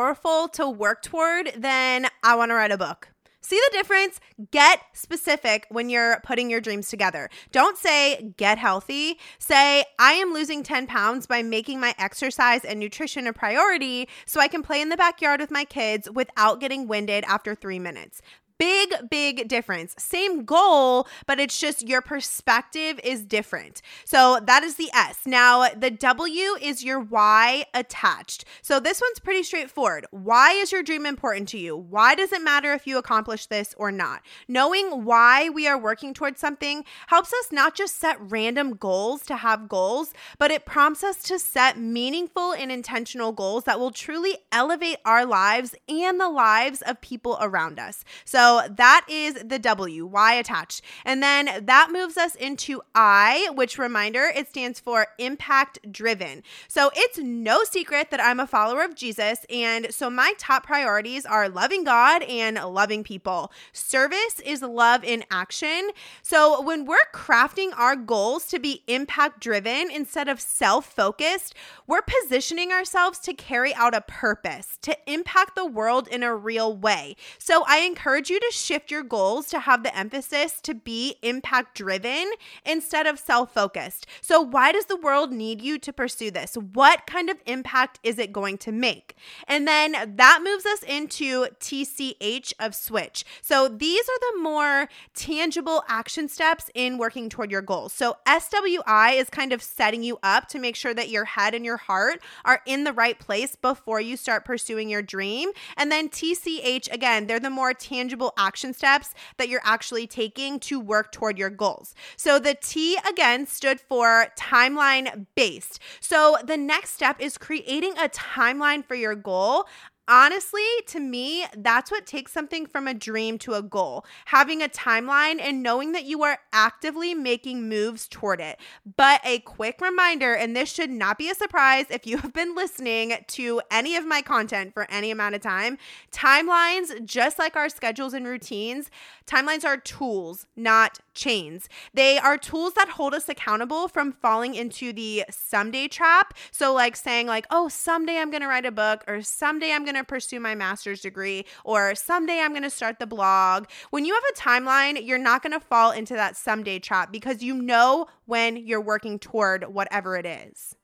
to 0.53 0.69
work 0.69 1.03
toward 1.03 1.53
than 1.57 2.07
I 2.23 2.37
want 2.37 2.51
to 2.51 2.55
write 2.55 2.73
a 2.73 2.79
book. 2.79 3.09
See 3.41 3.61
the 3.71 3.77
difference? 3.77 4.19
Get 4.51 4.81
specific 4.93 5.67
when 5.71 5.89
you're 5.89 6.21
putting 6.25 6.51
your 6.51 6.61
dreams 6.61 6.89
together. 6.89 7.31
Don't 7.53 7.79
say 7.79 8.35
get 8.37 8.59
healthy. 8.59 9.21
Say, 9.39 9.85
I 10.01 10.13
am 10.15 10.33
losing 10.35 10.65
10 10.65 10.89
pounds 10.89 11.29
by 11.29 11.43
making 11.43 11.79
my 11.79 11.95
exercise 11.97 12.65
and 12.65 12.81
nutrition 12.81 13.29
a 13.29 13.33
priority 13.33 14.09
so 14.27 14.41
I 14.41 14.49
can 14.49 14.65
play 14.65 14.81
in 14.81 14.89
the 14.89 14.97
backyard 14.97 15.39
with 15.39 15.53
my 15.53 15.65
kids 15.65 16.11
without 16.11 16.59
getting 16.59 16.89
winded 16.89 17.23
after 17.25 17.55
three 17.55 17.79
minutes. 17.79 18.21
Big, 18.59 18.95
big 19.11 19.49
difference. 19.49 19.95
Same 19.99 20.45
goal, 20.47 21.07
but 21.27 21.39
it's 21.39 21.59
just 21.59 21.87
your 21.87 22.01
perspective 22.01 22.99
is 23.05 23.23
different. 23.23 23.83
So 24.07 24.41
that 24.47 24.63
is 24.63 24.77
the 24.77 24.89
S. 24.95 25.21
Now, 25.27 25.69
the 25.69 25.91
W 25.91 26.57
is 26.63 26.83
your 26.83 26.99
why 26.99 27.67
attached. 27.75 28.47
So 28.63 28.81
this 28.81 29.03
one's 29.03 29.19
pretty 29.19 29.43
straightforward. 29.43 30.07
Why 30.11 30.53
is 30.53 30.73
your 30.73 30.83
dream 30.83 31.05
important 31.05 31.49
to 31.51 31.59
you? 31.59 31.77
Why 31.77 32.15
does 32.15 32.33
it 32.33 32.41
matter 32.41 32.73
if 32.73 32.87
you 32.87 32.97
accomplish 32.97 33.45
this 33.45 33.75
or 33.77 33.93
not? 33.93 34.23
Knowing 34.49 35.05
why 35.05 35.51
we 35.51 35.69
are 35.69 35.79
working 35.79 36.15
towards 36.15 36.41
something 36.41 36.85
helps 37.09 37.35
us 37.35 37.53
not 37.53 37.75
just 37.75 38.01
set 38.01 38.17
random 38.21 38.75
goals 38.77 39.27
to 39.27 39.37
have 39.37 39.69
goals, 39.69 40.15
but 40.39 40.51
it 40.51 40.65
prompts 40.65 41.05
us 41.05 41.23
to 41.25 41.39
set 41.39 41.79
meaningful 41.79 42.53
and 42.53 42.73
intentional 42.73 43.33
goals 43.33 43.65
that 43.65 43.79
will 43.79 43.91
truly 43.91 44.39
elevate 44.51 44.99
our 45.05 45.27
lives 45.27 45.75
and 45.91 46.19
the 46.19 46.31
lives 46.31 46.81
of 46.83 47.03
people 47.03 47.37
around 47.41 47.79
us. 47.79 48.03
So 48.25 48.46
so 48.47 48.63
that 48.77 49.05
is 49.09 49.35
the 49.35 49.59
W, 49.59 50.07
Y 50.07 50.35
attached. 50.35 50.83
And 51.05 51.21
then 51.21 51.65
that 51.65 51.91
moves 51.93 52.17
us 52.17 52.37
into 52.37 52.81
I, 52.95 53.51
which 53.55 53.77
reminder, 53.77 54.31
it 54.35 54.49
stands 54.49 54.79
for 54.79 55.09
impact 55.19 55.81
driven. 55.91 56.45
So 56.69 56.93
it's 56.95 57.19
no 57.19 57.65
secret 57.65 58.11
that 58.13 58.23
I'm 58.23 58.39
a 58.39 58.47
follower 58.47 58.85
of 58.85 58.95
Jesus. 58.95 59.45
And 59.51 59.93
so 59.93 60.09
my 60.09 60.35
top 60.39 60.65
priorities 60.65 61.27
are 61.27 61.49
loving 61.49 61.83
God 61.83 62.23
and 62.23 62.57
loving 62.57 63.03
people. 63.03 63.51
Service 63.73 64.41
is 64.45 64.63
love 64.63 65.03
in 65.03 65.25
action. 65.29 65.91
So 66.23 66.61
when 66.63 66.85
we're 66.85 66.99
crafting 67.13 67.77
our 67.77 67.97
goals 67.97 68.47
to 68.47 68.61
be 68.61 68.85
impact 68.87 69.41
driven 69.41 69.91
instead 69.91 70.29
of 70.29 70.41
self 70.41 70.87
focused, 70.87 71.53
we're 71.89 72.03
positioning 72.03 72.71
ourselves 72.71 73.19
to 73.21 73.35
carry 73.35 73.75
out 73.75 73.95
a 73.95 74.03
purpose, 74.03 74.79
to 74.83 74.97
impact 75.11 75.57
the 75.57 75.67
world 75.67 76.07
in 76.07 76.23
a 76.23 76.35
real 76.35 76.77
way. 76.77 77.17
So 77.39 77.65
I 77.67 77.79
encourage 77.79 78.31
you 78.31 78.36
you 78.37 78.51
to 78.51 78.55
shift 78.55 78.91
your 78.91 79.03
goals 79.03 79.47
to 79.49 79.61
have 79.61 79.83
the 79.83 79.97
emphasis 79.97 80.61
to 80.61 80.75
be 80.75 81.17
impact 81.23 81.75
driven 81.77 82.31
instead 82.65 83.07
of 83.07 83.19
self 83.19 83.53
focused. 83.53 84.07
So, 84.21 84.41
why 84.41 84.73
does 84.73 84.87
the 84.87 84.97
world 84.97 85.33
need 85.33 85.63
you 85.63 85.79
to 85.79 85.93
pursue 85.93 86.31
this? 86.31 86.55
What 86.55 87.07
kind 87.07 87.31
of 87.31 87.39
impact 87.47 87.99
is 88.03 88.19
it 88.19 88.33
going 88.33 88.59
to 88.59 88.73
make? 88.73 89.17
And 89.49 89.67
then 89.67 90.17
that 90.17 90.41
moves 90.45 90.67
us 90.67 90.83
into 90.83 91.47
TCH 91.61 92.53
of 92.61 92.75
switch. 92.75 93.25
So, 93.41 93.69
these 93.69 94.05
are 94.05 94.33
the 94.33 94.41
more 94.43 94.89
tangible 95.15 95.83
action 95.89 96.29
steps 96.29 96.71
in 96.75 96.99
working 96.99 97.31
toward 97.31 97.51
your 97.51 97.63
goals. 97.63 97.95
So, 97.95 98.17
SWI 98.27 99.19
is 99.19 99.31
kind 99.31 99.53
of 99.53 99.63
setting 99.63 100.03
you 100.03 100.19
up 100.23 100.49
to 100.49 100.59
make 100.59 100.77
sure 100.77 100.93
that 100.93 101.09
your 101.09 101.25
head 101.25 101.55
and 101.55 101.65
your 101.65 101.79
heart 101.79 102.23
are 102.45 102.61
in 102.67 102.85
the 102.85 102.93
right 102.93 103.19
place 103.19 103.57
before 103.57 104.01
you 104.01 104.17
start 104.17 104.45
pursuing 104.45 104.91
your 104.91 105.03
dream. 105.03 105.51
And 105.77 105.91
then 105.91 106.11
TCH, 106.11 106.93
again, 106.93 107.27
they're 107.27 107.41
the 107.41 107.51
more 107.51 107.73
tangible 107.73 108.26
action 108.37 108.73
steps 108.73 109.15
that 109.39 109.49
you're 109.49 109.61
actually 109.65 110.07
taking 110.07 110.59
to 110.61 110.79
work 110.79 111.13
toward 111.13 111.39
your 111.39 111.51
goals. 111.51 111.95
So 112.17 112.39
the 112.39 112.57
T 112.61 112.99
again 113.09 113.47
stood 113.47 113.81
for 113.81 114.29
timeline 114.39 115.27
based. 115.35 115.81
So 116.01 116.37
the 116.45 116.57
next 116.57 116.91
step 116.91 117.21
is 117.21 117.39
creating 117.39 117.95
a 117.99 118.09
timeline 118.09 118.85
for 118.85 118.95
your 118.95 119.15
goal 119.15 119.67
honestly, 120.09 120.63
to 120.87 121.01
me, 121.01 121.47
that's 121.57 121.91
what 121.91 122.07
takes 122.07 122.33
something 122.33 122.67
from 122.67 122.87
a 122.87 122.95
dream 122.95 123.39
to 123.39 123.55
a 123.55 123.63
goal. 123.63 124.05
Having 124.27 124.63
a 124.63 124.69
timeline 124.69 125.41
and 125.41 125.63
knowing 125.63 125.93
that 125.93 126.05
you 126.05 126.23
are 126.23 126.39
actively 126.53 127.15
making 127.15 127.69
moves 127.69 128.07
toward 128.09 128.41
it. 128.41 128.59
But 128.97 129.21
a 129.25 129.41
quick 129.41 129.81
reminder, 129.81 130.35
and 130.35 130.57
this 130.57 130.73
should 130.73 130.91
not 130.91 131.19
be 131.19 131.31
a 131.31 131.35
surprise 131.35 131.87
if 131.91 132.07
you 132.07 132.19
have 132.19 132.33
been 132.33 132.55
listening 132.55 133.15
to 133.27 133.61
any 133.71 133.97
of 133.97 134.07
my 134.07 134.23
content 134.23 134.75
for 134.75 134.91
any 134.91 135.11
amount 135.11 135.35
of 135.35 135.41
time, 135.41 135.79
timelines, 136.13 137.05
just 137.05 137.39
like 137.39 137.57
our 137.57 137.69
schedules 137.69 138.15
and 138.15 138.27
routines, 138.27 138.91
timelines 139.27 139.65
are 139.65 139.77
tools, 139.77 140.47
not 140.55 141.01
chains. 141.15 141.69
They 141.95 142.19
are 142.19 142.39
tools 142.39 142.75
that 142.75 142.91
hold 142.91 143.15
us 143.15 143.29
accountable 143.29 143.89
from 143.89 144.13
falling 144.13 144.55
into 144.55 144.93
the 144.93 145.25
someday 145.31 145.89
trap. 145.89 146.35
So, 146.51 146.73
like 146.73 146.95
saying, 146.97 147.27
like, 147.27 147.47
oh, 147.51 147.69
someday 147.69 148.19
I'm 148.19 148.31
to 148.37 148.47
write 148.47 148.67
a 148.67 148.71
book, 148.71 149.03
or 149.07 149.23
someday 149.23 149.73
I'm 149.73 149.85
going 149.97 150.05
to 150.05 150.09
pursue 150.09 150.41
my 150.41 150.55
master's 150.55 151.01
degree, 151.01 151.45
or 151.65 151.95
someday 151.95 152.41
I'm 152.41 152.51
going 152.51 152.63
to 152.63 152.71
start 152.71 152.99
the 152.99 153.07
blog. 153.07 153.67
When 153.91 154.05
you 154.05 154.15
have 154.15 154.23
a 154.31 154.39
timeline, 154.39 155.05
you're 155.05 155.19
not 155.19 155.43
going 155.43 155.53
to 155.53 155.61
fall 155.61 155.91
into 155.91 156.15
that 156.15 156.37
someday 156.37 156.79
trap 156.79 157.11
because 157.11 157.43
you 157.43 157.55
know 157.55 158.07
when 158.27 158.57
you're 158.57 158.81
working 158.81 159.19
toward 159.19 159.65
whatever 159.65 160.17
it 160.17 160.27
is. 160.27 160.77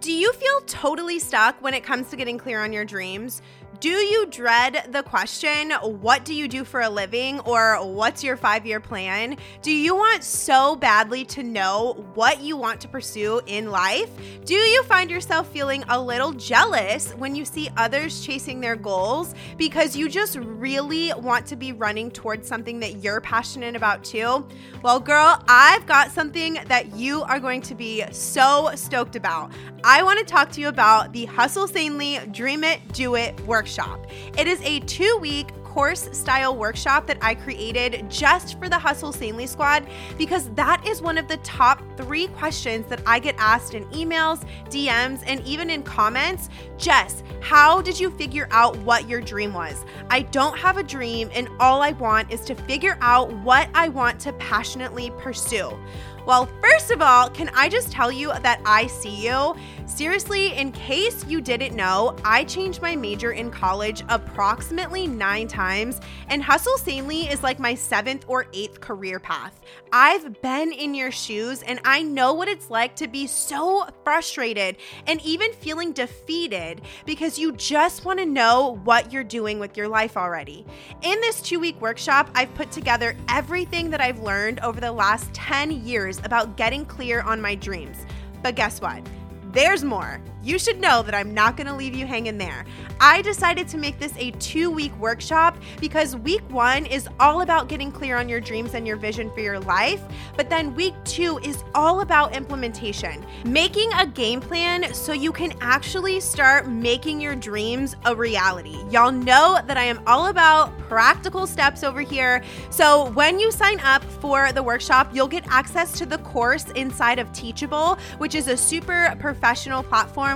Do 0.00 0.12
you 0.12 0.32
feel 0.32 0.60
totally 0.66 1.18
stuck 1.18 1.60
when 1.60 1.74
it 1.74 1.82
comes 1.82 2.08
to 2.10 2.16
getting 2.16 2.38
clear 2.38 2.62
on 2.62 2.72
your 2.72 2.84
dreams? 2.84 3.42
Do 3.80 3.90
you 3.90 4.26
dread 4.26 4.88
the 4.90 5.04
question, 5.04 5.70
what 5.70 6.24
do 6.24 6.34
you 6.34 6.48
do 6.48 6.64
for 6.64 6.80
a 6.80 6.90
living? 6.90 7.38
Or 7.40 7.76
what's 7.86 8.24
your 8.24 8.36
five 8.36 8.66
year 8.66 8.80
plan? 8.80 9.36
Do 9.62 9.70
you 9.70 9.94
want 9.94 10.24
so 10.24 10.74
badly 10.74 11.24
to 11.26 11.44
know 11.44 12.04
what 12.14 12.40
you 12.40 12.56
want 12.56 12.80
to 12.80 12.88
pursue 12.88 13.40
in 13.46 13.70
life? 13.70 14.10
Do 14.44 14.54
you 14.54 14.82
find 14.82 15.08
yourself 15.08 15.46
feeling 15.52 15.84
a 15.88 16.02
little 16.02 16.32
jealous 16.32 17.12
when 17.12 17.36
you 17.36 17.44
see 17.44 17.68
others 17.76 18.26
chasing 18.26 18.60
their 18.60 18.74
goals 18.74 19.36
because 19.56 19.94
you 19.94 20.08
just 20.08 20.34
really 20.34 21.12
want 21.12 21.46
to 21.46 21.54
be 21.54 21.70
running 21.70 22.10
towards 22.10 22.48
something 22.48 22.80
that 22.80 23.04
you're 23.04 23.20
passionate 23.20 23.76
about 23.76 24.02
too? 24.02 24.44
Well, 24.82 24.98
girl, 24.98 25.40
I've 25.46 25.86
got 25.86 26.10
something 26.10 26.58
that 26.66 26.96
you 26.96 27.22
are 27.22 27.38
going 27.38 27.62
to 27.62 27.76
be 27.76 28.02
so 28.10 28.72
stoked 28.74 29.14
about. 29.14 29.52
I 29.84 30.02
want 30.02 30.18
to 30.18 30.24
talk 30.24 30.50
to 30.52 30.60
you 30.60 30.66
about 30.66 31.12
the 31.12 31.26
Hustle 31.26 31.68
Sanely 31.68 32.18
Dream 32.32 32.64
It, 32.64 32.80
Do 32.92 33.14
It 33.14 33.40
workshop 33.42 33.67
workshop. 33.68 34.06
It 34.38 34.46
is 34.46 34.60
a 34.62 34.80
two 34.80 35.18
week 35.20 35.52
course 35.62 36.08
style 36.12 36.56
workshop 36.56 37.06
that 37.06 37.18
I 37.20 37.34
created 37.34 38.10
just 38.10 38.58
for 38.58 38.70
the 38.70 38.78
Hustle 38.78 39.12
Sanely 39.12 39.46
Squad 39.46 39.86
because 40.16 40.48
that 40.54 40.84
is 40.86 41.02
one 41.02 41.18
of 41.18 41.28
the 41.28 41.36
top 41.38 41.82
three 41.98 42.28
questions 42.28 42.86
that 42.86 43.02
I 43.06 43.18
get 43.18 43.34
asked 43.38 43.74
in 43.74 43.84
emails, 43.90 44.42
DMs, 44.70 45.22
and 45.26 45.44
even 45.46 45.68
in 45.68 45.82
comments. 45.82 46.48
Jess, 46.78 47.22
how 47.40 47.82
did 47.82 48.00
you 48.00 48.10
figure 48.10 48.48
out 48.50 48.78
what 48.78 49.06
your 49.06 49.20
dream 49.20 49.52
was? 49.52 49.84
I 50.08 50.22
don't 50.22 50.58
have 50.58 50.78
a 50.78 50.82
dream, 50.82 51.28
and 51.34 51.48
all 51.60 51.82
I 51.82 51.90
want 51.92 52.32
is 52.32 52.40
to 52.46 52.54
figure 52.54 52.96
out 53.02 53.30
what 53.44 53.68
I 53.74 53.90
want 53.90 54.18
to 54.20 54.32
passionately 54.34 55.10
pursue. 55.18 55.78
Well, 56.28 56.46
first 56.60 56.90
of 56.90 57.00
all, 57.00 57.30
can 57.30 57.48
I 57.56 57.70
just 57.70 57.90
tell 57.90 58.12
you 58.12 58.30
that 58.42 58.60
I 58.66 58.86
see 58.86 59.26
you? 59.26 59.56
Seriously, 59.86 60.52
in 60.52 60.72
case 60.72 61.24
you 61.26 61.40
didn't 61.40 61.74
know, 61.74 62.14
I 62.22 62.44
changed 62.44 62.82
my 62.82 62.94
major 62.94 63.32
in 63.32 63.50
college 63.50 64.04
approximately 64.10 65.06
nine 65.06 65.48
times, 65.48 66.02
and 66.28 66.42
Hustle 66.42 66.76
Sanely 66.76 67.22
is 67.22 67.42
like 67.42 67.58
my 67.58 67.74
seventh 67.74 68.26
or 68.28 68.46
eighth 68.52 68.78
career 68.78 69.18
path. 69.18 69.58
I've 69.90 70.42
been 70.42 70.72
in 70.72 70.94
your 70.94 71.10
shoes, 71.10 71.62
and 71.62 71.80
I 71.86 72.02
know 72.02 72.34
what 72.34 72.46
it's 72.46 72.68
like 72.68 72.94
to 72.96 73.08
be 73.08 73.26
so 73.26 73.88
frustrated 74.04 74.76
and 75.06 75.22
even 75.22 75.52
feeling 75.54 75.92
defeated 75.92 76.82
because 77.06 77.38
you 77.38 77.52
just 77.52 78.04
want 78.04 78.18
to 78.18 78.26
know 78.26 78.78
what 78.84 79.10
you're 79.10 79.24
doing 79.24 79.58
with 79.58 79.78
your 79.78 79.88
life 79.88 80.18
already. 80.18 80.66
In 81.00 81.18
this 81.22 81.40
two 81.40 81.58
week 81.58 81.80
workshop, 81.80 82.30
I've 82.34 82.54
put 82.54 82.70
together 82.70 83.16
everything 83.30 83.88
that 83.90 84.02
I've 84.02 84.20
learned 84.20 84.60
over 84.60 84.80
the 84.80 84.92
last 84.92 85.32
10 85.32 85.70
years 85.70 86.17
about 86.24 86.56
getting 86.56 86.84
clear 86.84 87.20
on 87.22 87.40
my 87.40 87.54
dreams. 87.54 88.04
But 88.42 88.54
guess 88.54 88.80
what? 88.80 89.06
There's 89.52 89.84
more 89.84 90.20
you 90.48 90.58
should 90.58 90.80
know 90.80 91.02
that 91.02 91.14
I'm 91.14 91.34
not 91.34 91.56
to 91.58 91.74
leave 91.74 91.94
you 91.94 92.06
hanging 92.06 92.38
there. 92.38 92.64
I 93.00 93.22
decided 93.22 93.68
to 93.68 93.78
make 93.78 93.98
this 93.98 94.14
a 94.16 94.30
two 94.32 94.70
week 94.70 94.96
workshop 94.98 95.58
because 95.80 96.16
week 96.16 96.42
one 96.50 96.86
is 96.86 97.08
all 97.20 97.42
about 97.42 97.68
getting 97.68 97.92
clear 97.92 98.16
on 98.16 98.28
your 98.28 98.40
dreams 98.40 98.74
and 98.74 98.86
your 98.86 98.96
vision 98.96 99.30
for 99.32 99.40
your 99.40 99.60
life. 99.60 100.02
But 100.36 100.48
then 100.48 100.74
week 100.74 100.94
two 101.04 101.38
is 101.38 101.62
all 101.74 102.00
about 102.00 102.34
implementation, 102.34 103.24
making 103.44 103.92
a 103.94 104.06
game 104.06 104.40
plan 104.40 104.92
so 104.94 105.12
you 105.12 105.32
can 105.32 105.52
actually 105.60 106.20
start 106.20 106.68
making 106.68 107.20
your 107.20 107.36
dreams 107.36 107.94
a 108.04 108.14
reality. 108.14 108.78
Y'all 108.90 109.12
know 109.12 109.60
that 109.66 109.76
I 109.76 109.84
am 109.84 110.00
all 110.06 110.28
about 110.28 110.76
practical 110.78 111.46
steps 111.46 111.84
over 111.84 112.00
here. 112.00 112.42
So 112.70 113.10
when 113.10 113.38
you 113.38 113.52
sign 113.52 113.80
up 113.80 114.02
for 114.02 114.50
the 114.52 114.62
workshop, 114.62 115.10
you'll 115.12 115.28
get 115.28 115.46
access 115.48 115.92
to 115.98 116.06
the 116.06 116.18
course 116.18 116.70
inside 116.70 117.18
of 117.18 117.30
Teachable, 117.32 117.98
which 118.18 118.34
is 118.34 118.48
a 118.48 118.56
super 118.56 119.14
professional 119.20 119.48
professional 119.58 119.82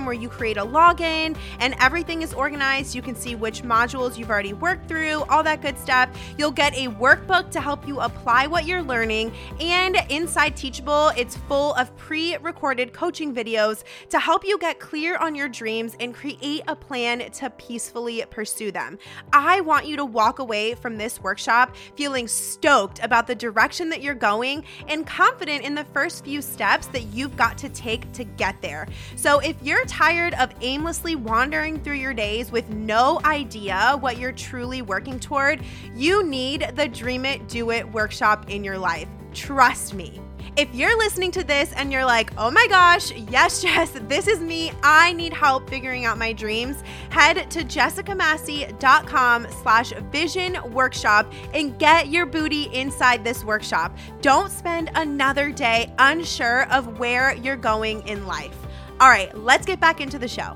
where 0.05 0.13
you 0.13 0.29
create 0.29 0.57
a 0.57 0.65
login 0.65 1.35
and 1.59 1.75
everything 1.79 2.21
is 2.21 2.33
organized. 2.33 2.95
You 2.95 3.01
can 3.01 3.15
see 3.15 3.35
which 3.35 3.63
modules 3.63 4.17
you've 4.17 4.29
already 4.29 4.53
worked 4.53 4.87
through, 4.87 5.23
all 5.29 5.43
that 5.43 5.61
good 5.61 5.77
stuff. 5.77 6.09
You'll 6.37 6.51
get 6.51 6.73
a 6.75 6.87
workbook 6.87 7.51
to 7.51 7.61
help 7.61 7.87
you 7.87 7.99
apply 7.99 8.47
what 8.47 8.65
you're 8.65 8.83
learning. 8.83 9.33
And 9.59 9.97
inside 10.09 10.55
Teachable, 10.55 11.09
it's 11.17 11.37
full 11.37 11.73
of 11.75 11.95
pre 11.97 12.37
recorded 12.37 12.93
coaching 12.93 13.33
videos 13.33 13.83
to 14.09 14.19
help 14.19 14.45
you 14.45 14.57
get 14.59 14.79
clear 14.79 15.17
on 15.17 15.35
your 15.35 15.49
dreams 15.49 15.95
and 15.99 16.13
create 16.13 16.63
a 16.67 16.75
plan 16.75 17.31
to 17.31 17.49
peacefully 17.51 18.23
pursue 18.29 18.71
them. 18.71 18.97
I 19.31 19.61
want 19.61 19.85
you 19.85 19.95
to 19.97 20.05
walk 20.05 20.39
away 20.39 20.75
from 20.75 20.97
this 20.97 21.21
workshop 21.21 21.75
feeling 21.95 22.27
stoked 22.27 23.03
about 23.03 23.27
the 23.27 23.35
direction 23.35 23.89
that 23.89 24.01
you're 24.01 24.15
going 24.15 24.63
and 24.87 25.05
confident 25.05 25.63
in 25.63 25.75
the 25.75 25.83
first 25.85 26.23
few 26.23 26.41
steps 26.41 26.87
that 26.87 27.03
you've 27.13 27.35
got 27.35 27.57
to 27.57 27.69
take 27.69 28.11
to 28.13 28.23
get 28.23 28.61
there. 28.61 28.87
So, 29.15 29.39
if 29.39 29.55
you're 29.61 29.85
tired 29.93 30.33
of 30.35 30.51
aimlessly 30.61 31.15
wandering 31.15 31.79
through 31.79 31.93
your 31.93 32.15
days 32.15 32.51
with 32.51 32.67
no 32.71 33.21
idea 33.25 33.95
what 33.99 34.17
you're 34.17 34.31
truly 34.31 34.81
working 34.81 35.19
toward, 35.19 35.61
you 35.93 36.23
need 36.23 36.71
the 36.75 36.87
Dream 36.87 37.25
It, 37.25 37.47
Do 37.47 37.69
It 37.69 37.87
workshop 37.91 38.49
in 38.49 38.63
your 38.63 38.79
life. 38.79 39.07
Trust 39.35 39.93
me. 39.93 40.19
If 40.57 40.73
you're 40.73 40.97
listening 40.97 41.29
to 41.31 41.43
this 41.43 41.73
and 41.73 41.91
you're 41.91 42.05
like, 42.05 42.33
oh 42.39 42.49
my 42.49 42.65
gosh, 42.69 43.11
yes, 43.11 43.61
Jess, 43.61 43.91
this 44.07 44.27
is 44.27 44.39
me. 44.39 44.71
I 44.81 45.13
need 45.13 45.31
help 45.31 45.69
figuring 45.69 46.05
out 46.05 46.17
my 46.17 46.33
dreams. 46.33 46.83
Head 47.11 47.51
to 47.51 47.63
jessicamassey.com 47.63 49.47
slash 49.61 49.93
vision 50.11 50.57
workshop 50.73 51.31
and 51.53 51.77
get 51.77 52.07
your 52.07 52.25
booty 52.25 52.63
inside 52.73 53.23
this 53.23 53.43
workshop. 53.43 53.95
Don't 54.21 54.51
spend 54.51 54.89
another 54.95 55.51
day 55.51 55.93
unsure 55.99 56.63
of 56.71 56.97
where 56.97 57.35
you're 57.35 57.55
going 57.55 58.07
in 58.07 58.25
life. 58.25 58.62
All 59.03 59.09
right, 59.09 59.37
let's 59.37 59.65
get 59.65 59.81
back 59.81 59.99
into 59.99 60.17
the 60.17 60.29
show. 60.29 60.53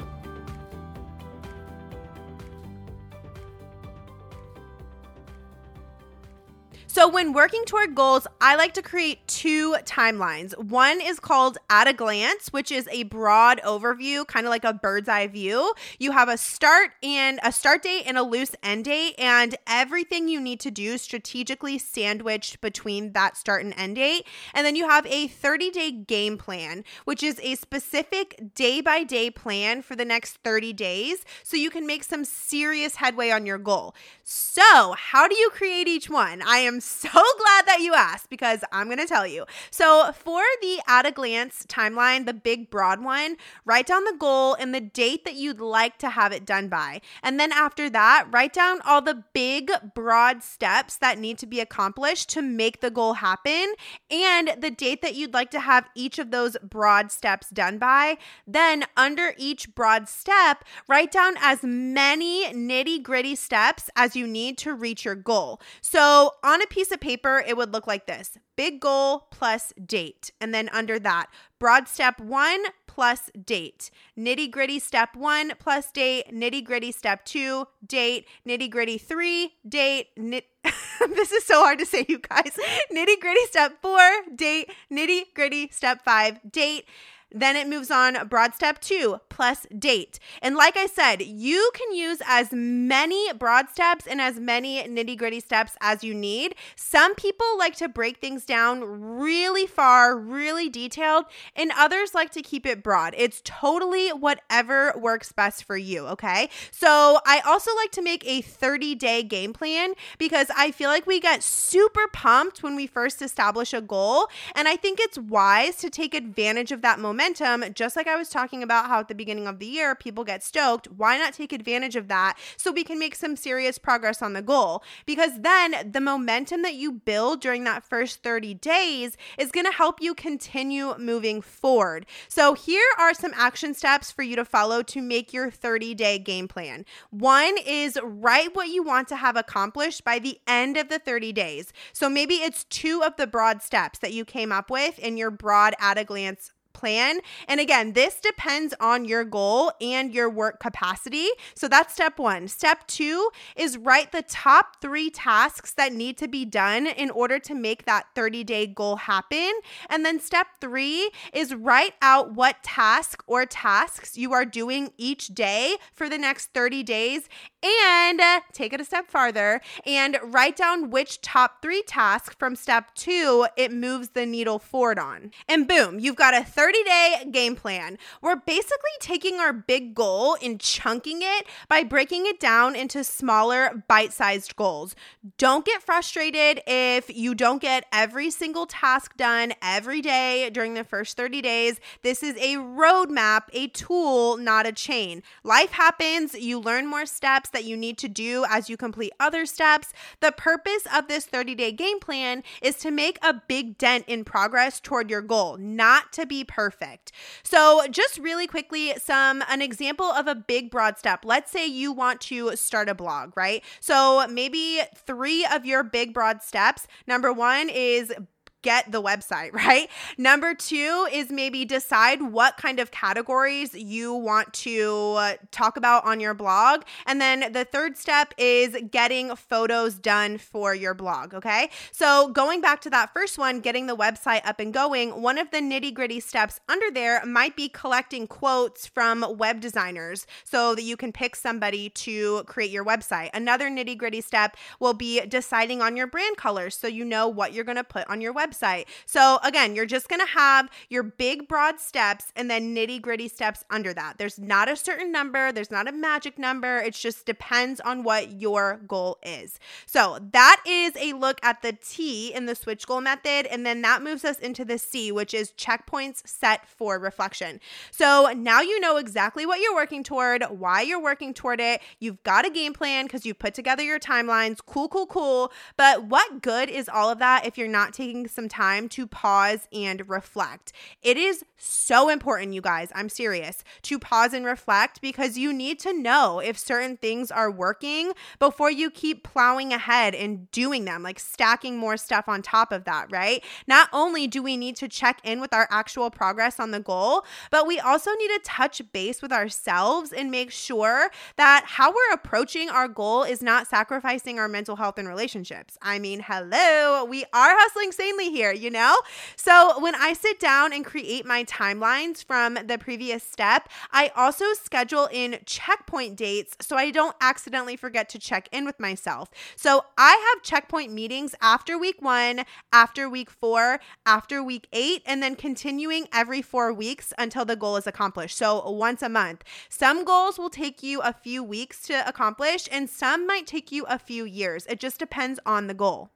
So, 6.98 7.08
when 7.08 7.32
working 7.32 7.64
toward 7.64 7.94
goals, 7.94 8.26
I 8.42 8.56
like 8.56 8.74
to 8.74 8.82
create 8.82 9.20
two 9.28 9.76
timelines. 9.86 10.58
One 10.58 11.00
is 11.00 11.20
called 11.20 11.60
At 11.70 11.88
a 11.88 11.94
Glance, 11.94 12.52
which 12.52 12.72
is 12.72 12.88
a 12.92 13.04
broad 13.04 13.62
overview, 13.64 14.26
kind 14.26 14.48
of 14.48 14.50
like 14.50 14.64
a 14.64 14.74
bird's 14.74 15.08
eye 15.08 15.28
view. 15.28 15.76
You 16.00 16.14
have 16.14 16.28
a 16.28 16.38
start 16.38 16.94
and 17.04 17.40
a 17.44 17.52
start 17.52 17.84
date 17.84 18.06
and 18.08 18.18
a 18.18 18.24
loose 18.24 18.56
end 18.64 18.86
date, 18.86 19.14
and 19.20 19.56
everything 19.68 20.28
you 20.28 20.42
need 20.42 20.60
to 20.62 20.72
do 20.72 20.98
strategically 20.98 21.78
sandwiched 21.78 22.62
between 22.62 23.12
that 23.12 23.38
start 23.38 23.64
and 23.64 23.76
end 23.78 23.98
date. 23.98 24.26
And 24.56 24.66
then 24.66 24.76
you 24.76 24.90
have 24.90 25.06
a 25.06 25.28
30 25.28 25.70
day 25.70 25.92
game 25.92 26.36
plan, 26.36 26.84
which 27.06 27.22
is 27.22 27.40
a 27.44 27.54
specific 27.54 28.56
day 28.56 28.82
by 28.82 29.04
day 29.04 29.30
plan 29.30 29.84
for 29.84 29.96
the 29.96 30.04
next 30.04 30.38
30 30.44 30.74
days 30.74 31.24
so 31.44 31.58
you 31.58 31.70
can 31.70 31.86
make 31.86 32.04
some 32.04 32.26
serious 32.26 32.96
headway 32.96 33.30
on 33.30 33.46
your 33.46 33.60
goal. 33.60 33.94
So, 34.24 34.96
how 34.98 35.28
do 35.28 35.36
you 35.38 35.52
create 35.52 35.88
each 35.88 36.10
one? 36.10 36.42
I 36.42 36.58
am 36.58 36.82
so 36.88 37.10
glad 37.10 37.66
that 37.68 37.80
you 37.82 37.94
asked 37.94 38.30
because 38.30 38.64
I'm 38.72 38.88
going 38.88 38.98
to 38.98 39.06
tell 39.06 39.28
you. 39.28 39.46
So, 39.72 40.12
for 40.14 40.42
the 40.62 40.80
at 40.88 41.06
a 41.06 41.12
glance 41.12 41.66
timeline, 41.68 42.26
the 42.26 42.34
big 42.34 42.70
broad 42.70 43.04
one, 43.04 43.38
write 43.66 43.88
down 43.88 44.04
the 44.04 44.16
goal 44.18 44.54
and 44.56 44.74
the 44.74 44.82
date 44.82 45.26
that 45.26 45.36
you'd 45.36 45.60
like 45.60 45.98
to 46.00 46.10
have 46.10 46.32
it 46.32 46.46
done 46.46 46.70
by. 46.70 47.02
And 47.22 47.40
then 47.40 47.52
after 47.52 47.90
that, 47.90 48.28
write 48.32 48.54
down 48.54 48.82
all 48.82 49.02
the 49.02 49.24
big, 49.34 49.72
broad 49.94 50.44
steps 50.44 50.98
that 50.98 51.20
need 51.20 51.38
to 51.40 51.46
be 51.46 51.60
accomplished 51.60 52.30
to 52.30 52.42
make 52.42 52.82
the 52.82 52.92
goal 52.92 53.14
happen 53.14 53.74
and 54.10 54.56
the 54.60 54.72
date 54.72 55.02
that 55.02 55.16
you'd 55.16 55.34
like 55.34 55.52
to 55.52 55.60
have 55.60 55.90
each 55.96 56.20
of 56.20 56.32
those 56.32 56.58
broad 56.64 57.12
steps 57.12 57.50
done 57.50 57.78
by. 57.78 58.18
Then, 58.46 58.86
under 58.96 59.34
each 59.38 59.76
broad 59.76 60.08
step, 60.08 60.64
write 60.88 61.12
down 61.12 61.36
as 61.40 61.64
many 61.64 62.46
nitty 62.54 63.04
gritty 63.04 63.36
steps 63.36 63.90
as 63.96 64.16
you 64.16 64.28
need 64.28 64.58
to 64.60 64.74
reach 64.74 65.06
your 65.06 65.16
goal. 65.16 65.62
So, 65.82 66.36
on 66.44 66.62
a 66.62 66.68
piece 66.78 66.92
of 66.92 67.00
paper, 67.00 67.44
it 67.48 67.58
would 67.58 67.74
look 67.74 67.88
like 67.88 68.06
this 68.06 68.38
big 68.56 68.80
goal 68.80 69.26
plus 69.32 69.74
date. 69.84 70.30
And 70.40 70.54
then 70.54 70.70
under 70.70 71.00
that, 71.00 71.26
broad 71.58 71.88
step 71.88 72.22
one 72.22 72.66
plus 72.86 73.32
date, 73.44 73.90
nitty 74.16 74.52
gritty 74.52 74.78
step 74.78 75.16
one 75.16 75.54
plus 75.58 75.92
date, 75.92 76.26
nitty 76.32 76.64
gritty 76.64 76.92
step 76.92 77.26
two, 77.26 77.66
date, 77.84 78.28
nitty 78.48 78.70
gritty 78.70 79.00
three, 79.00 79.54
date, 79.68 80.10
nit. 80.16 80.46
this 81.16 81.32
is 81.32 81.44
so 81.46 81.64
hard 81.64 81.80
to 81.80 81.86
say, 81.88 82.06
you 82.08 82.20
guys. 82.20 82.52
Nitty 82.94 83.20
gritty 83.22 83.46
step 83.48 83.82
four, 83.82 84.12
date, 84.36 84.72
nitty 84.94 85.34
gritty 85.34 85.70
step 85.72 86.04
five, 86.06 86.40
date. 86.52 86.86
Then 87.32 87.58
it 87.58 87.68
moves 87.68 87.92
on 87.92 88.28
broad 88.30 88.56
step 88.56 88.80
two 88.80 89.20
plus 89.30 89.68
date. 89.78 90.18
And 90.42 90.56
like 90.56 90.78
I 90.78 90.86
said, 90.86 91.22
you 91.22 91.72
can 91.74 91.94
use 91.94 92.20
as 92.26 92.54
many 92.54 93.34
broad 93.34 93.70
steps 93.70 94.08
and 94.08 94.22
as 94.22 94.40
many 94.40 94.82
nitty 94.84 95.18
gritty 95.18 95.42
steps 95.42 95.74
as 95.82 96.04
you 96.04 96.14
need. 96.14 96.56
Some 96.76 97.16
people 97.16 97.46
like 97.58 97.76
to 97.78 97.90
break 97.90 98.20
things 98.20 98.46
down 98.46 98.82
really 98.82 99.68
far, 99.68 100.18
really 100.18 100.70
detailed, 100.70 101.26
and 101.56 101.72
others 101.78 102.16
like 102.16 102.32
to 102.32 102.42
keep 102.42 102.66
it 102.66 102.82
broad. 102.82 103.14
It's 103.18 103.42
totally 103.44 104.10
whatever 104.10 104.94
works 104.98 105.34
best 105.34 105.66
for 105.66 105.76
you, 105.76 106.08
okay? 106.08 106.50
So 106.72 107.20
I 107.26 107.42
also 107.46 107.76
like 107.76 107.92
to 107.92 108.02
make 108.02 108.26
a 108.26 108.42
30 108.42 108.96
day 108.96 109.22
game 109.22 109.52
plan 109.52 109.94
because 110.18 110.48
I 110.56 110.72
feel 110.72 110.90
like 110.90 111.06
we 111.06 111.20
get 111.20 111.44
super 111.44 112.08
pumped 112.14 112.64
when 112.64 112.76
we 112.76 112.88
first 112.88 113.22
establish 113.22 113.74
a 113.74 113.82
goal. 113.82 114.30
And 114.56 114.70
I 114.70 114.78
think 114.78 115.00
it's 115.02 115.18
wise 115.18 115.76
to 115.78 115.90
take 115.90 116.14
advantage 116.14 116.72
of 116.72 116.82
that 116.84 117.00
moment 117.00 117.17
momentum, 117.18 117.74
just 117.74 117.96
like 117.96 118.08
I 118.08 118.16
was 118.16 118.30
talking 118.30 118.62
about 118.62 118.88
how 118.88 119.00
at 119.00 119.08
the 119.08 119.16
beginning 119.16 119.48
of 119.48 119.58
the 119.58 119.66
year 119.66 119.96
people 119.96 120.24
get 120.24 120.44
stoked, 120.44 120.88
why 120.92 121.18
not 121.18 121.34
take 121.34 121.52
advantage 121.52 121.96
of 121.96 122.08
that 122.10 122.38
so 122.58 122.72
we 122.72 122.84
can 122.84 123.00
make 123.00 123.16
some 123.16 123.36
serious 123.36 123.80
progress 123.80 124.22
on 124.22 124.34
the 124.34 124.42
goal? 124.42 124.84
Because 125.08 125.42
then 125.42 125.92
the 125.92 126.00
momentum 126.00 126.62
that 126.62 126.76
you 126.76 126.92
build 126.92 127.42
during 127.42 127.64
that 127.64 127.84
first 127.84 128.22
30 128.22 128.54
days 128.56 129.18
is 129.38 129.52
going 129.52 129.66
to 129.66 129.72
help 129.72 130.00
you 130.00 130.14
continue 130.14 130.96
moving 131.00 131.42
forward. 131.42 132.06
So 132.28 132.54
here 132.54 132.88
are 133.00 133.16
some 133.16 133.34
action 133.36 133.74
steps 133.74 134.12
for 134.12 134.22
you 134.22 134.36
to 134.36 134.46
follow 134.46 134.84
to 134.84 135.02
make 135.02 135.34
your 135.34 135.50
30 135.50 135.96
day 135.96 136.20
game 136.20 136.48
plan. 136.48 136.86
One 137.10 137.56
is 137.66 137.98
write 138.04 138.56
what 138.56 138.70
you 138.70 138.84
want 138.84 139.08
to 139.08 139.16
have 139.16 139.36
accomplished 139.36 140.04
by 140.04 140.20
the 140.20 140.40
end 140.46 140.78
of 140.78 140.90
the 140.90 141.00
30 141.00 141.34
days. 141.34 141.74
So 141.94 142.10
maybe 142.10 142.36
it's 142.36 142.66
two 142.66 143.02
of 143.04 143.16
the 143.18 143.26
broad 143.26 143.64
steps 143.64 143.98
that 144.00 144.14
you 144.14 144.24
came 144.24 144.52
up 144.52 144.70
with 144.70 145.00
in 145.00 145.18
your 145.18 145.32
broad 145.32 145.74
at 145.80 145.98
a 145.98 146.04
glance 146.04 146.52
plan. 146.78 147.20
And 147.48 147.60
again, 147.60 147.94
this 147.94 148.20
depends 148.22 148.74
on 148.80 149.04
your 149.06 149.26
goal 149.26 149.72
and 149.82 150.14
your 150.14 150.30
work 150.30 150.60
capacity. 150.60 151.28
So 151.56 151.68
that's 151.68 151.94
step 151.94 152.20
one. 152.20 152.48
Step 152.48 152.86
two 152.86 153.30
is 153.56 153.78
write 153.78 154.12
the 154.12 154.22
top 154.22 154.80
three 154.80 155.10
tasks 155.10 155.74
that 155.74 155.92
need 155.92 156.18
to 156.20 156.28
be 156.28 156.46
done 156.46 156.86
in 156.86 157.10
order 157.10 157.40
to 157.40 157.56
make 157.56 157.86
that 157.86 158.06
30 158.14 158.44
day 158.44 158.68
goal 158.68 158.98
happen. 158.98 159.52
And 159.90 160.06
then 160.06 160.20
step 160.20 160.48
three 160.62 161.10
is 161.34 161.56
write 161.56 161.96
out 162.02 162.36
what 162.36 162.62
task 162.62 163.24
or 163.26 163.46
tasks 163.48 164.16
you 164.16 164.34
are 164.34 164.46
doing 164.46 164.92
each 164.98 165.30
day 165.30 165.78
for 165.94 166.08
the 166.08 166.18
next 166.18 166.54
30 166.54 166.84
days 166.84 167.28
and 167.64 168.22
uh, 168.22 168.42
take 168.54 168.74
it 168.74 168.82
a 168.82 168.86
step 168.86 169.10
farther 169.10 169.62
and 169.86 170.18
write 170.24 170.56
down 170.56 170.90
which 170.90 171.22
top 171.22 171.62
three 171.62 171.82
tasks 171.84 172.36
from 172.38 172.56
step 172.56 172.94
two 172.94 173.48
it 173.58 173.72
moves 173.72 174.10
the 174.10 174.26
needle 174.26 174.60
forward 174.60 175.00
on. 175.00 175.32
And 175.48 175.68
boom, 175.68 176.00
you've 176.00 176.16
got 176.16 176.36
a 176.36 176.44
30 176.44 176.84
day 176.84 177.26
game 177.32 177.56
plan. 177.56 177.98
We're 178.22 178.36
basically 178.36 178.78
taking 179.00 179.40
our 179.40 179.54
big 179.54 179.96
goal 179.96 180.38
and 180.42 180.60
chunking 180.60 181.20
it 181.22 181.48
by 181.68 181.84
breaking 181.84 182.26
it 182.28 182.40
down 182.40 182.76
into 182.76 183.04
smaller, 183.04 183.84
bite 183.88 184.14
sized 184.14 184.56
goals. 184.56 184.96
Don't 185.38 185.66
get 185.66 185.82
frustrated 185.82 186.62
if 186.68 187.16
you 187.16 187.34
don't 187.34 187.62
get 187.62 187.86
every 187.92 188.30
single 188.30 188.66
task 188.66 189.18
done 189.18 189.54
every 189.62 190.02
day 190.02 190.50
during 190.52 190.76
the 190.76 190.84
first 190.84 191.18
30 191.18 191.42
days. 191.42 191.80
This 192.04 192.22
is 192.22 192.36
a 192.38 192.56
roadmap, 192.56 193.44
a 193.54 193.68
tool, 193.70 194.38
not 194.38 194.68
a 194.68 194.72
chain. 194.72 195.24
Life 195.44 195.72
happens, 195.72 196.36
you 196.36 196.60
learn 196.60 196.88
more 196.88 197.06
steps 197.06 197.47
that 197.50 197.66
you 197.66 197.78
need 197.78 197.98
to 198.00 198.08
do 198.08 198.46
as 198.50 198.70
you 198.70 198.78
complete 198.78 199.14
other 199.20 199.46
steps. 199.46 199.94
The 200.20 200.32
purpose 200.32 200.88
of 200.94 201.08
this 201.08 201.26
30 201.26 201.56
day 201.56 201.72
game 201.72 202.00
plan 202.00 202.44
is 202.62 202.76
to 202.78 202.92
make 202.92 203.18
a 203.24 203.42
big 203.48 203.78
dent 203.78 204.06
in 204.08 204.24
progress 204.24 204.80
toward 204.80 205.10
your 205.10 205.22
goal, 205.22 205.58
not 205.58 206.12
to 206.14 206.26
be 206.26 206.44
perfect. 206.44 207.12
So, 207.44 207.86
just 207.90 208.18
really 208.18 208.48
quickly, 208.48 208.94
some 208.98 209.44
an 209.48 209.62
example 209.62 210.08
of 210.08 210.28
a 210.28 210.36
big 210.36 210.72
broad 210.72 210.98
step. 210.98 211.24
Let's 211.24 211.52
say 211.52 211.66
you 211.66 211.92
want 211.92 212.22
to 212.22 212.56
start 212.56 212.90
a 212.90 212.96
blog, 212.96 213.36
right? 213.36 213.64
So, 213.80 214.28
maybe 214.28 214.82
three 214.96 215.46
of 215.46 215.66
your 215.66 215.84
big 215.84 216.14
broad 216.14 216.42
steps. 216.42 216.88
Number 217.08 217.32
one 217.32 217.70
is 217.70 218.14
get 218.62 218.92
the 218.92 219.02
website, 219.02 219.54
right? 219.68 219.90
Number 220.18 220.54
two 220.54 221.08
is 221.12 221.32
maybe 221.32 221.66
decide 221.66 222.22
what 222.22 222.58
kind 222.58 222.80
of 222.80 222.92
categories 222.92 223.74
you 223.74 224.14
want 224.14 224.54
to 224.54 225.16
uh, 225.18 225.34
talk 225.52 225.78
about 225.78 226.06
on 226.06 226.20
your 226.20 226.34
blog. 226.34 226.82
And 227.06 227.22
then 227.22 227.52
the 227.52 227.66
third 227.66 227.98
step 227.98 228.34
is 228.38 228.78
getting 228.92 229.36
photos 229.36 229.96
done 229.96 230.38
for 230.38 230.74
your 230.76 230.94
blog, 230.94 231.34
okay? 231.34 231.70
So 231.92 232.30
going 232.30 232.62
back 232.62 232.82
to 232.82 232.90
that 232.90 233.14
first 233.14 233.38
one, 233.38 233.60
getting 233.60 233.88
the 233.88 233.96
website 233.96 234.46
up 234.46 234.60
and 234.60 234.74
going, 234.74 235.22
one 235.22 235.38
of 235.38 235.52
the 235.52 235.60
nitty 235.60 235.94
gritty 235.94 236.20
steps 236.20 236.60
under 236.68 236.92
there 236.92 237.24
might 237.26 237.56
be 237.56 237.70
collecting 237.70 238.28
quotes 238.28 238.86
from 238.86 239.26
web 239.38 239.62
designers 239.62 240.28
so 240.44 240.76
that 240.76 240.84
you 240.84 240.98
can 240.98 241.12
pick 241.12 241.36
somebody 241.36 241.90
to 241.90 242.44
create 242.44 242.72
your 242.72 242.86
website. 242.86 243.30
Another 243.34 243.70
nitty 243.70 243.98
gritty 243.98 244.22
step 244.22 244.58
will 244.80 244.94
be 244.94 245.22
deciding 245.22 245.82
on 245.82 245.96
your 245.96 246.08
brand 246.08 246.38
colors 246.38 246.76
so 246.76 246.88
you 246.88 247.06
know 247.06 247.28
what 247.28 247.54
you're 247.54 247.64
going 247.64 247.78
to 247.78 247.84
put 247.84 248.08
on 248.10 248.22
your 248.22 248.34
website 248.34 248.57
website. 248.58 248.86
So, 249.06 249.40
again, 249.44 249.76
you're 249.76 249.86
just 249.86 250.10
going 250.10 250.20
to 250.20 250.32
have 250.32 250.70
your 250.90 251.04
big, 251.04 251.48
broad 251.48 251.80
steps 251.80 252.32
and 252.36 252.50
then 252.50 252.76
nitty 252.76 253.02
gritty 253.02 253.28
steps 253.28 253.64
under 253.70 253.94
that. 253.94 254.18
There's 254.18 254.40
not 254.40 254.70
a 254.70 254.76
certain 254.76 255.12
number, 255.12 255.52
there's 255.52 255.72
not 255.72 255.88
a 255.88 255.92
magic 255.92 256.38
number. 256.38 256.78
It 256.78 256.94
just 256.94 257.26
depends 257.26 257.80
on 257.80 258.04
what 258.04 258.40
your 258.40 258.82
goal 258.88 259.20
is. 259.24 259.60
So, 259.86 260.20
that 260.32 260.62
is 260.68 260.94
a 260.98 261.14
look 261.14 261.40
at 261.44 261.62
the 261.62 261.74
T 261.74 262.34
in 262.34 262.46
the 262.46 262.56
switch 262.56 262.86
goal 262.88 263.02
method. 263.02 263.48
And 263.48 263.66
then 263.66 263.82
that 263.82 264.02
moves 264.02 264.26
us 264.26 264.40
into 264.40 264.66
the 264.66 264.78
C, 264.78 265.12
which 265.12 265.34
is 265.34 265.52
checkpoints 265.52 266.28
set 266.28 266.68
for 266.68 267.00
reflection. 267.00 267.60
So, 267.92 268.32
now 268.36 268.62
you 268.62 268.80
know 268.80 268.98
exactly 268.98 269.46
what 269.46 269.60
you're 269.62 269.76
working 269.76 270.04
toward, 270.04 270.44
why 270.50 270.82
you're 270.82 271.02
working 271.02 271.34
toward 271.34 271.60
it. 271.60 271.82
You've 272.00 272.22
got 272.24 272.46
a 272.46 272.50
game 272.50 272.74
plan 272.74 273.06
because 273.06 273.26
you've 273.26 273.40
put 273.40 273.54
together 273.54 273.84
your 273.84 274.00
timelines. 274.00 274.60
Cool, 274.66 274.88
cool, 274.88 275.06
cool. 275.06 275.52
But 275.76 276.06
what 276.06 276.42
good 276.42 276.70
is 276.70 276.90
all 276.90 277.10
of 277.10 277.20
that 277.20 277.46
if 277.46 277.58
you're 277.58 277.68
not 277.68 277.94
taking 277.94 278.28
some 278.38 278.48
time 278.48 278.88
to 278.90 279.08
pause 279.08 279.68
and 279.74 280.08
reflect. 280.08 280.72
It 281.02 281.18
is 281.18 281.44
so 281.58 282.08
important, 282.08 282.54
you 282.54 282.62
guys. 282.62 282.92
I'm 282.94 283.10
serious 283.10 283.64
to 283.82 283.98
pause 283.98 284.32
and 284.32 284.46
reflect 284.46 285.02
because 285.02 285.40
you 285.40 285.52
need 285.52 285.80
to 285.80 285.92
know 285.92 286.40
if 286.40 286.56
certain 286.56 286.98
things 286.98 287.32
are 287.32 287.50
working 287.50 288.12
before 288.38 288.70
you 288.70 288.92
keep 288.92 289.24
plowing 289.24 289.74
ahead 289.74 290.14
and 290.14 290.50
doing 290.52 290.86
them, 290.86 291.02
like 291.02 291.20
stacking 291.20 291.78
more 291.78 291.98
stuff 291.98 292.30
on 292.30 292.44
top 292.44 292.72
of 292.72 292.84
that, 292.84 293.12
right? 293.12 293.44
Not 293.66 293.90
only 293.92 294.28
do 294.28 294.44
we 294.44 294.56
need 294.56 294.76
to 294.76 294.88
check 294.88 295.20
in 295.24 295.42
with 295.42 295.52
our 295.52 295.68
actual 295.72 296.12
progress 296.12 296.60
on 296.60 296.70
the 296.70 296.80
goal, 296.80 297.26
but 297.50 297.66
we 297.66 297.80
also 297.80 298.12
need 298.12 298.30
to 298.30 298.42
touch 298.44 298.80
base 298.94 299.24
with 299.24 299.32
ourselves 299.32 300.14
and 300.14 300.30
make 300.30 300.52
sure 300.52 301.10
that 301.38 301.64
how 301.66 301.90
we're 301.90 302.14
approaching 302.14 302.70
our 302.70 302.88
goal 302.88 303.24
is 303.24 303.42
not 303.42 303.66
sacrificing 303.66 304.38
our 304.38 304.48
mental 304.48 304.76
health 304.76 305.00
and 305.00 305.08
relationships. 305.08 305.76
I 305.82 305.98
mean, 305.98 306.24
hello, 306.24 307.04
we 307.06 307.24
are 307.34 307.58
hustling 307.58 307.92
sanely 307.92 308.27
here, 308.32 308.52
you 308.52 308.70
know? 308.70 308.98
So 309.36 309.80
when 309.80 309.96
I 309.96 310.14
sit 310.14 310.40
down 310.40 310.74
and 310.74 310.86
create 310.86 311.26
my 311.26 311.44
timelines 311.44 312.24
from 312.24 312.56
the 312.56 312.78
previous 312.78 313.24
step, 313.24 313.70
I 313.92 314.12
also 314.16 314.54
schedule 314.54 315.10
in 315.12 315.40
checkpoint 315.46 316.16
dates 316.16 316.56
so 316.62 316.76
I 316.76 316.92
don't 316.92 317.16
accidentally 317.22 317.76
forget 317.76 318.10
to 318.10 318.20
check 318.20 318.50
in 318.52 318.66
with 318.66 318.80
myself. 318.80 319.30
So 319.56 319.86
I 319.98 320.34
have 320.34 320.44
checkpoint 320.44 320.92
meetings 320.92 321.36
after 321.42 321.78
week 321.78 322.02
one, 322.02 322.44
after 322.72 323.10
week 323.10 323.30
four, 323.30 323.80
after 324.06 324.44
week 324.44 324.68
eight, 324.74 325.02
and 325.06 325.22
then 325.22 325.36
continuing 325.36 326.08
every 326.14 326.42
four 326.42 326.74
weeks 326.74 327.14
until 327.18 327.46
the 327.46 327.56
goal 327.56 327.78
is 327.78 327.88
accomplished. 327.88 328.38
So 328.38 328.70
once 328.70 329.02
a 329.02 329.10
month. 329.10 329.44
Some 329.70 330.04
goals 330.04 330.38
will 330.38 330.50
take 330.50 330.84
you 330.84 331.02
a 331.02 331.14
few 331.14 331.44
weeks 331.44 331.82
to 331.84 332.08
accomplish, 332.08 332.68
and 332.72 332.90
some 332.90 333.26
might 333.26 333.48
take 333.48 333.72
you 333.72 333.86
a 333.86 334.00
few 334.00 334.26
years. 334.26 334.66
It 334.68 334.80
just 334.80 335.00
depends 335.00 335.40
on 335.46 335.68
the 335.68 335.74
goal. 335.74 336.12